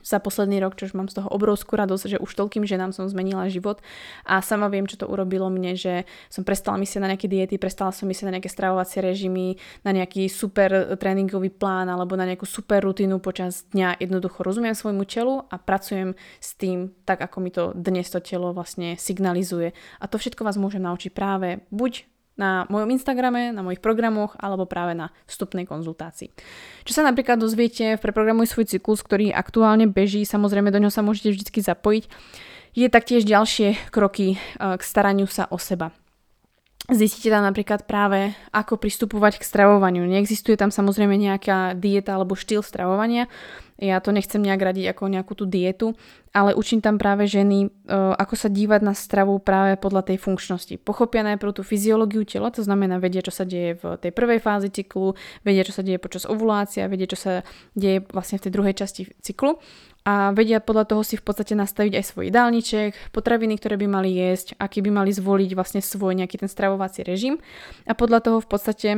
[0.06, 3.50] za posledný rok, čož mám z toho obrovskú radosť, že už toľkým ženám som zmenila
[3.50, 3.82] život
[4.22, 7.90] a sama viem, čo to urobilo mne, že som prestala myslieť na nejaké diety, prestala
[7.90, 12.86] som myslieť na nejaké stravovacie režimy, na nejaký super tréningový plán alebo na nejakú super
[12.86, 13.98] rutinu počas dňa.
[13.98, 18.54] Jednoducho rozumiem svojmu telu a pracujem s tým tak, ako mi to dnes to telo
[18.54, 19.74] vlastne signalizuje.
[19.98, 24.68] A to všetko vás môžem naučiť práve buď na mojom Instagrame, na mojich programoch alebo
[24.68, 26.32] práve na vstupnej konzultácii.
[26.84, 31.04] Čo sa napríklad dozviete v Preprogramuj svoj cyklus, ktorý aktuálne beží, samozrejme do ňoho sa
[31.04, 32.06] môžete vždy zapojiť,
[32.76, 35.96] je taktiež ďalšie kroky eh, k staraniu sa o seba.
[36.86, 40.06] Zistíte tam napríklad práve, ako pristupovať k stravovaniu.
[40.06, 43.26] Neexistuje tam samozrejme nejaká dieta alebo štýl stravovania.
[43.76, 45.98] Ja to nechcem nejak radiť ako nejakú tú dietu,
[46.32, 50.80] ale učím tam práve ženy, e, ako sa dívať na stravu práve podľa tej funkčnosti.
[50.80, 54.72] Pochopia najprv tú fyziológiu tela, to znamená vedia, čo sa deje v tej prvej fázi
[54.72, 57.44] cyklu, vedia, čo sa deje počas ovulácie, vedia, čo sa
[57.76, 59.60] deje vlastne v tej druhej časti cyklu
[60.06, 64.14] a vedia podľa toho si v podstate nastaviť aj svoj jedálniček, potraviny, ktoré by mali
[64.14, 67.42] jesť, aký by mali zvoliť vlastne svoj nejaký ten stravovací režim
[67.90, 68.90] a podľa toho v podstate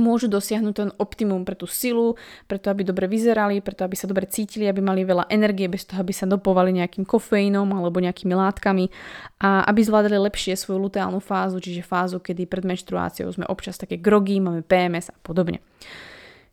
[0.00, 2.16] môžu dosiahnuť ten optimum pre tú silu,
[2.48, 6.00] preto aby dobre vyzerali, preto aby sa dobre cítili, aby mali veľa energie bez toho,
[6.00, 8.88] aby sa dopovali nejakým kofeínom alebo nejakými látkami
[9.44, 14.00] a aby zvládali lepšie svoju luteálnu fázu, čiže fázu, kedy pred menštruáciou sme občas také
[14.00, 15.60] grogy, máme PMS a podobne.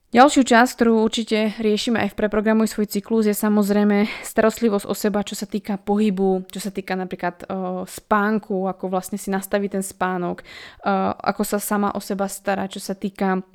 [0.09, 5.21] Ďalšiu časť, ktorú určite riešime aj v Preprogramuj svoj cyklus, je samozrejme starostlivosť o seba,
[5.21, 9.85] čo sa týka pohybu, čo sa týka napríklad o, spánku, ako vlastne si nastaví ten
[9.85, 10.45] spánok, o,
[11.13, 13.45] ako sa sama o seba stará, čo sa týka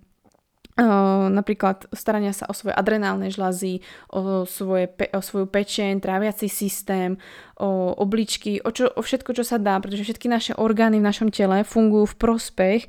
[1.31, 3.79] napríklad starania sa o svoje adrenálne žľazy,
[4.11, 7.15] o, svoje, o svoju pečeň, tráviaci systém,
[7.55, 11.31] o obličky, o, čo, o všetko, čo sa dá, pretože všetky naše orgány v našom
[11.31, 12.81] tele fungujú v prospech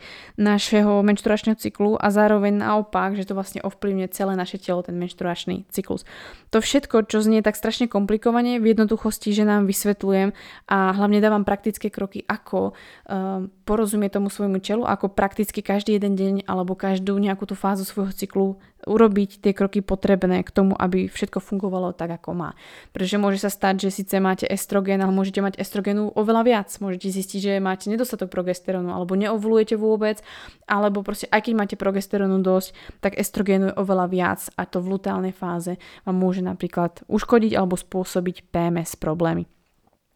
[0.42, 5.70] našeho menšturačného cyklu a zároveň naopak, že to vlastne ovplyvňuje celé naše telo, ten menšturačný
[5.70, 6.10] cyklus.
[6.50, 10.34] To všetko, čo znie tak strašne komplikovane, v jednoduchosti, že nám vysvetľujem
[10.72, 16.16] a hlavne dávam praktické kroky, ako um, porozumieť tomu svojmu telu, ako prakticky každý jeden
[16.16, 18.48] deň alebo každú nejakú tú fázu svojho cyklu
[18.86, 22.50] urobiť tie kroky potrebné k tomu, aby všetko fungovalo tak, ako má.
[22.94, 26.70] Pretože môže sa stať, že síce máte estrogen, ale môžete mať estrogenu oveľa viac.
[26.78, 30.22] Môžete zistiť, že máte nedostatok progesterónu, alebo neovulujete vôbec,
[30.70, 34.96] alebo proste aj keď máte progesterónu dosť, tak estrogenu je oveľa viac a to v
[34.96, 39.50] luteálnej fáze vám môže napríklad uškodiť alebo spôsobiť PMS problémy.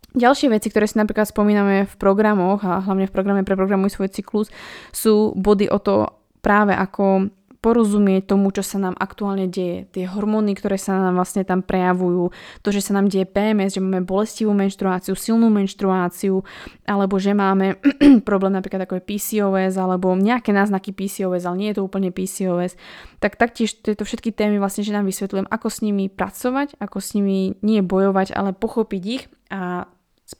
[0.10, 4.50] Ďalšie veci, ktoré si napríklad spomíname v programoch a hlavne v programe Preprogramuj svoj cyklus,
[4.90, 6.10] sú body o to
[6.42, 9.84] práve ako porozumieť tomu, čo sa nám aktuálne deje.
[9.92, 12.32] Tie hormóny, ktoré sa nám vlastne tam prejavujú,
[12.64, 16.40] to, že sa nám deje PMS, že máme bolestivú menštruáciu, silnú menštruáciu,
[16.88, 17.76] alebo že máme
[18.30, 22.80] problém napríklad ako je PCOS, alebo nejaké náznaky PCOS, ale nie je to úplne PCOS,
[23.20, 27.12] tak taktiež tieto všetky témy vlastne, že nám vysvetľujem, ako s nimi pracovať, ako s
[27.20, 29.92] nimi nie bojovať, ale pochopiť ich a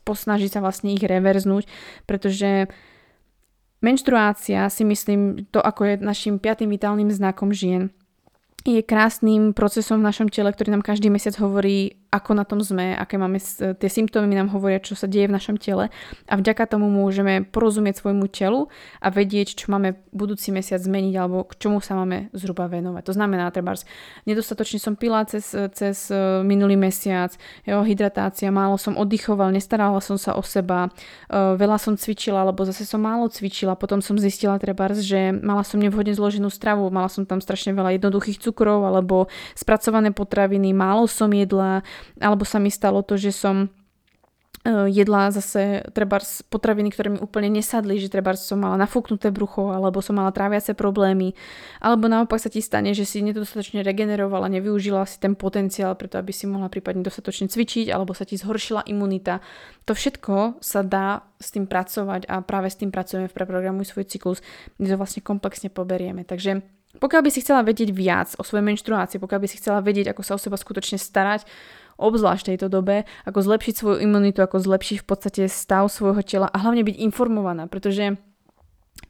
[0.08, 1.66] posnažiť sa vlastne ich reverznúť,
[2.06, 2.70] pretože
[3.80, 7.90] menštruácia si myslím, to ako je našim piatým vitálnym znakom žien,
[8.64, 12.98] je krásnym procesom v našom tele, ktorý nám každý mesiac hovorí, ako na tom sme,
[12.98, 13.38] aké máme,
[13.78, 15.94] tie symptómy nám hovoria, čo sa deje v našom tele
[16.26, 18.66] a vďaka tomu môžeme porozumieť svojmu telu
[18.98, 23.06] a vedieť, čo máme budúci mesiac zmeniť alebo k čomu sa máme zhruba venovať.
[23.06, 23.78] To znamená, treba
[24.26, 27.30] nedostatočne som pila cez, cez e, minulý mesiac,
[27.62, 30.90] jo, hydratácia, málo som oddychoval, nestarala som sa o seba,
[31.30, 35.62] e, veľa som cvičila, alebo zase som málo cvičila, potom som zistila treba, že mala
[35.62, 41.06] som nevhodne zloženú stravu, mala som tam strašne veľa jednoduchých cukrov alebo spracované potraviny, málo
[41.06, 41.86] som jedla,
[42.20, 43.68] alebo sa mi stalo to, že som e,
[44.92, 50.04] jedla zase treba potraviny, ktoré mi úplne nesadli, že treba som mala nafúknuté brucho, alebo
[50.04, 51.32] som mala tráviace problémy,
[51.80, 56.30] alebo naopak sa ti stane, že si nedostatočne regenerovala, nevyužila si ten potenciál preto, aby
[56.30, 59.40] si mohla prípadne dostatočne cvičiť, alebo sa ti zhoršila imunita.
[59.88, 64.04] To všetko sa dá s tým pracovať a práve s tým pracujeme v preprogramuj svoj
[64.10, 64.38] cyklus,
[64.76, 66.22] kde to vlastne komplexne poberieme.
[66.28, 70.10] Takže pokiaľ by si chcela vedieť viac o svojej menštruácii, pokiaľ by si chcela vedieť,
[70.10, 71.46] ako sa o seba skutočne starať,
[72.00, 76.48] obzvlášť v tejto dobe, ako zlepšiť svoju imunitu, ako zlepšiť v podstate stav svojho tela
[76.48, 78.16] a hlavne byť informovaná, pretože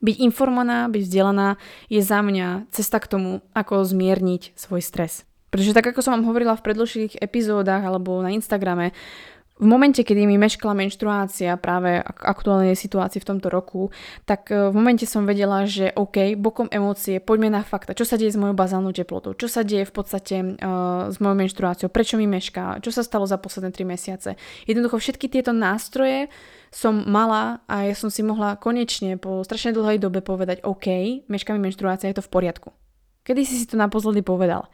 [0.03, 1.49] byť informovaná, byť vzdelaná
[1.87, 5.25] je za mňa cesta k tomu, ako zmierniť svoj stres.
[5.51, 8.95] Pretože tak ako som vám hovorila v predložších epizódach alebo na Instagrame,
[9.61, 13.93] v momente, kedy mi meškala menštruácia práve aktuálnej situácii v tomto roku,
[14.25, 18.17] tak e, v momente som vedela, že OK, bokom emócie, poďme na fakta, čo sa
[18.17, 22.17] deje s mojou bazálnou teplotou, čo sa deje v podstate uh, s mojou menštruáciou, prečo
[22.17, 24.31] mi mešká, čo sa stalo za posledné 3 mesiace.
[24.65, 26.33] Jednoducho všetky tieto nástroje
[26.73, 31.53] som mala a ja som si mohla konečne po strašne dlhej dobe povedať OK, mešká
[31.53, 32.71] mi menštruácia, je to v poriadku.
[33.21, 34.71] Kedy si si to naposledy povedal?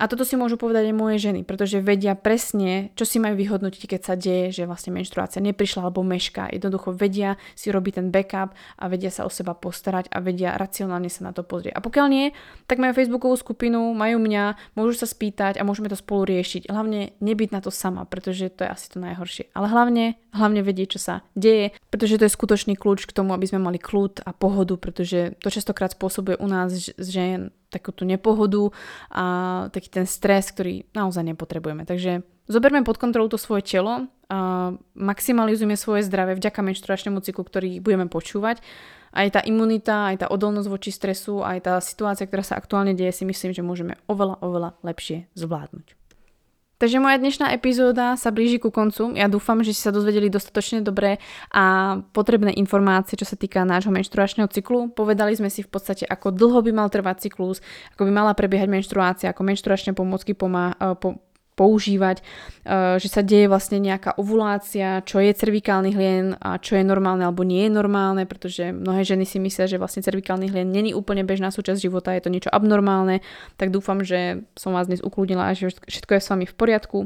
[0.00, 3.84] A toto si môžu povedať aj moje ženy, pretože vedia presne, čo si majú vyhodnotiť,
[3.84, 6.48] keď sa deje, že vlastne menštruácia neprišla alebo mešká.
[6.56, 11.12] Jednoducho vedia si robiť ten backup a vedia sa o seba postarať a vedia racionálne
[11.12, 11.76] sa na to pozrieť.
[11.76, 12.32] A pokiaľ nie,
[12.64, 16.72] tak majú facebookovú skupinu, majú mňa, môžu sa spýtať a môžeme to spolu riešiť.
[16.72, 19.52] Hlavne nebyť na to sama, pretože to je asi to najhoršie.
[19.52, 23.44] Ale hlavne, hlavne vedieť, čo sa deje, pretože to je skutočný kľúč k tomu, aby
[23.44, 28.74] sme mali kľud a pohodu, pretože to častokrát spôsobuje u nás žien takú tú nepohodu
[29.14, 29.24] a
[29.70, 31.86] taký ten stres, ktorý naozaj nepotrebujeme.
[31.86, 37.70] Takže zoberme pod kontrolu to svoje telo, a maximalizujeme svoje zdravie vďaka menštruačnému cyklu, ktorý
[37.82, 38.62] budeme počúvať.
[39.10, 43.10] Aj tá imunita, aj tá odolnosť voči stresu, aj tá situácia, ktorá sa aktuálne deje,
[43.10, 45.99] si myslím, že môžeme oveľa, oveľa lepšie zvládnuť.
[46.80, 49.12] Takže moja dnešná epizóda sa blíži ku koncu.
[49.12, 51.20] Ja dúfam, že ste sa dozvedeli dostatočne dobré
[51.52, 54.88] a potrebné informácie, čo sa týka nášho menštruačného cyklu.
[54.88, 57.60] Povedali sme si v podstate, ako dlho by mal trvať cyklus,
[57.92, 61.20] ako by mala prebiehať menštruácia, ako menštruačné pomôcky pomá, po,
[61.60, 66.84] používať, eh, že sa deje vlastne nejaká ovulácia, čo je cervikálny hlien a čo je
[66.88, 70.96] normálne alebo nie je normálne, pretože mnohé ženy si myslia, že vlastne cervikálny hlien není
[70.96, 73.20] úplne bežná súčasť života, je to niečo abnormálne,
[73.60, 76.98] tak dúfam, že som vás dnes ukludnila a že všetko je s vami v poriadku.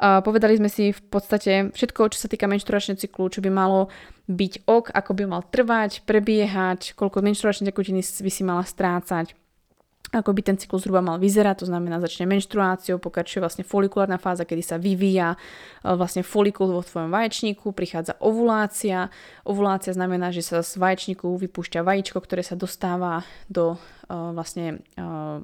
[0.00, 3.94] povedali sme si v podstate všetko, čo sa týka menštruačného cyklu, čo by malo
[4.26, 9.43] byť ok, ako by mal trvať, prebiehať, koľko menštruačnej tekutiny by si mala strácať
[10.14, 14.46] ako by ten cyklus zhruba mal vyzerať, to znamená začne menštruáciou, pokračuje vlastne folikulárna fáza,
[14.46, 15.38] kedy sa vyvíja e,
[15.98, 19.10] vlastne folikul vo tvojom vaječníku, prichádza ovulácia.
[19.42, 25.42] Ovulácia znamená, že sa z vaječníku vypúšťa vajíčko, ktoré sa dostáva do uh, vlastne uh,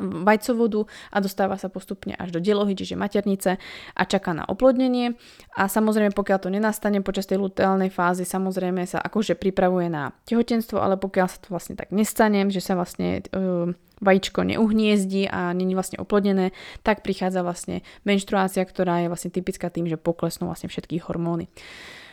[0.00, 3.60] vajcovodu a dostáva sa postupne až do delohy, čiže maternice
[3.94, 5.14] a čaká na oplodnenie.
[5.54, 10.80] A samozrejme, pokiaľ to nenastane počas tej luteálnej fázy, samozrejme sa akože pripravuje na tehotenstvo,
[10.80, 13.70] ale pokiaľ sa to vlastne tak nestane, že sa vlastne uh,
[14.00, 19.86] vajíčko neuhniezdí a není vlastne oplodnené, tak prichádza vlastne menštruácia, ktorá je vlastne typická tým,
[19.86, 21.52] že poklesnú vlastne všetky hormóny.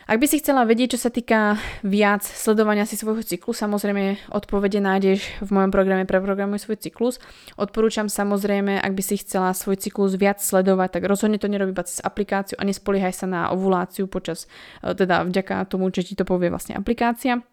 [0.08, 4.80] Ak by si chcela vedieť, čo sa týka viac sledovania si svojho cyklu, samozrejme odpovede
[4.80, 7.20] nájdeš v mojom programe Preprogramuj svoj cyklus.
[7.60, 11.84] Odporúčam samozrejme, ak by si chcela svoj cyklus viac sledovať, tak rozhodne to nerobi iba
[11.84, 14.48] cez aplikáciu a nespoliehaj sa na ovuláciu počas,
[14.80, 17.44] e, teda vďaka tomu, že ti to povie vlastne aplikácia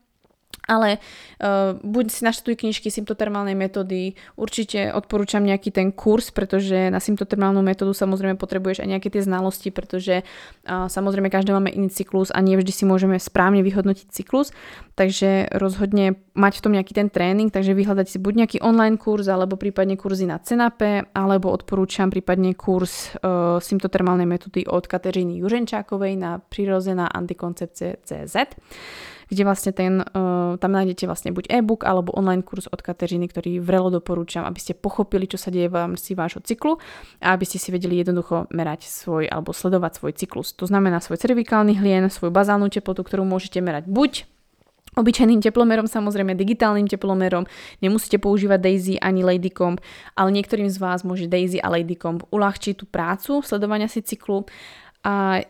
[0.65, 6.97] ale uh, buď si naštuj knižky symptotermálnej metódy, určite odporúčam nejaký ten kurz, pretože na
[6.97, 12.33] symptotermálnu metódu samozrejme potrebuješ aj nejaké tie znalosti, pretože uh, samozrejme každý máme iný cyklus
[12.33, 14.51] a nie vždy si môžeme správne vyhodnotiť cyklus,
[14.97, 19.29] takže rozhodne mať v tom nejaký ten tréning, takže vyhľadať si buď nejaký online kurz,
[19.29, 26.17] alebo prípadne kurzy na CENAPE, alebo odporúčam prípadne kurz uh, symptotermálnej metódy od Kateřiny Juženčákovej
[26.17, 28.35] na prírodzená antikoncepcie CZ
[29.29, 33.61] kde vlastne ten, uh, tam nájdete vlastne buď e-book alebo online kurz od Kateřiny, ktorý
[33.61, 36.77] vrelo doporúčam, aby ste pochopili, čo sa deje v rámci vášho cyklu
[37.21, 40.53] a aby ste si vedeli jednoducho merať svoj alebo sledovať svoj cyklus.
[40.57, 44.35] To znamená svoj cervikálny hlien, svoju bazálnu teplotu, ktorú môžete merať buď
[44.95, 47.43] Obyčajným teplomerom, samozrejme digitálnym teplomerom,
[47.83, 49.83] nemusíte používať Daisy ani Ladycomb,
[50.15, 54.47] ale niektorým z vás môže Daisy a Ladycomb uľahčiť tú prácu sledovania si cyklu.
[55.03, 55.43] A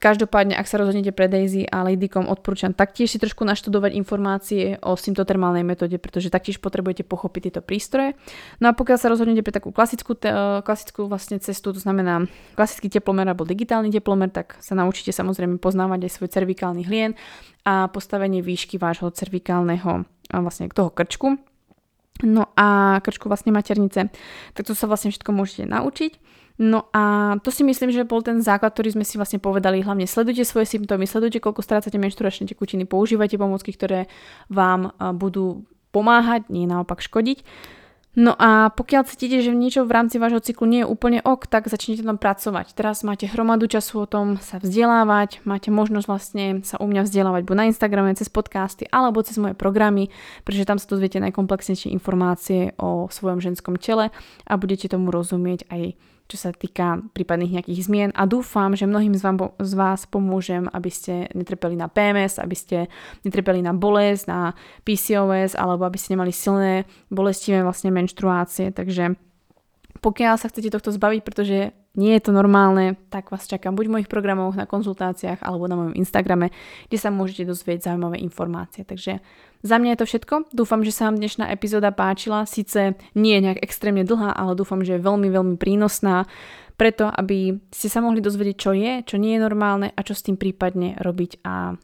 [0.00, 4.96] Každopádne, ak sa rozhodnete pre Daisy a Ladycom, odporúčam taktiež si trošku naštudovať informácie o
[4.96, 8.16] symptotermálnej metóde, pretože taktiež potrebujete pochopiť tieto prístroje.
[8.64, 12.24] No a pokiaľ sa rozhodnete pre takú klasickú, te, e, klasickú vlastne cestu, to znamená
[12.56, 17.12] klasický teplomer alebo digitálny teplomer, tak sa naučíte samozrejme poznávať aj svoj cervikálny hlien
[17.68, 21.36] a postavenie výšky vášho cervikálneho vlastne toho krčku.
[22.24, 24.08] No a krčku vlastne maternice.
[24.56, 26.39] Tak to sa vlastne všetko môžete naučiť.
[26.60, 29.80] No a to si myslím, že bol ten základ, ktorý sme si vlastne povedali.
[29.80, 34.12] Hlavne sledujte svoje symptómy, sledujte, koľko strácate menštruačné tekutiny, používajte pomôcky, ktoré
[34.52, 37.40] vám budú pomáhať, nie naopak škodiť.
[38.10, 41.70] No a pokiaľ cítite, že niečo v rámci vášho cyklu nie je úplne ok, tak
[41.70, 42.74] začnite tam pracovať.
[42.74, 47.46] Teraz máte hromadu času o tom sa vzdelávať, máte možnosť vlastne sa u mňa vzdelávať
[47.46, 50.10] buď na Instagrame, cez podcasty alebo cez moje programy,
[50.42, 54.10] pretože tam sa dozviete najkomplexnejšie informácie o svojom ženskom tele
[54.44, 55.94] a budete tomu rozumieť aj
[56.30, 60.70] čo sa týka prípadných nejakých zmien a dúfam, že mnohým z, vám, z vás pomôžem,
[60.70, 62.86] aby ste netrpeli na PMS, aby ste
[63.26, 64.54] netrpeli na bolesť, na
[64.86, 69.18] PCOS alebo aby ste nemali silné bolestivé vlastne menštruácie, takže
[70.00, 73.94] pokiaľ sa chcete tohto zbaviť, pretože nie je to normálne, tak vás čakám buď v
[73.98, 76.54] mojich programoch, na konzultáciách alebo na mojom Instagrame,
[76.86, 78.86] kde sa môžete dozvieť zaujímavé informácie.
[78.86, 79.18] Takže
[79.60, 80.34] za mňa je to všetko.
[80.56, 82.48] Dúfam, že sa vám dnešná epizóda páčila.
[82.48, 86.24] Sice nie je nejak extrémne dlhá, ale dúfam, že je veľmi, veľmi prínosná
[86.80, 90.24] preto, aby ste sa mohli dozvedieť, čo je, čo nie je normálne a čo s
[90.24, 91.76] tým prípadne robiť a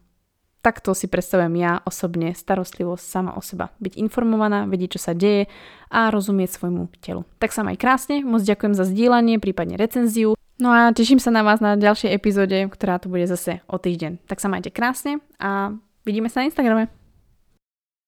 [0.66, 3.70] takto si predstavujem ja osobne starostlivosť sama o seba.
[3.78, 5.46] Byť informovaná, vedieť, čo sa deje
[5.94, 7.22] a rozumieť svojmu telu.
[7.38, 10.34] Tak sa aj krásne, moc ďakujem za zdieľanie, prípadne recenziu.
[10.58, 14.26] No a teším sa na vás na ďalšej epizóde, ktorá tu bude zase o týždeň.
[14.26, 15.70] Tak sa majte krásne a
[16.02, 17.05] vidíme sa na Instagrame.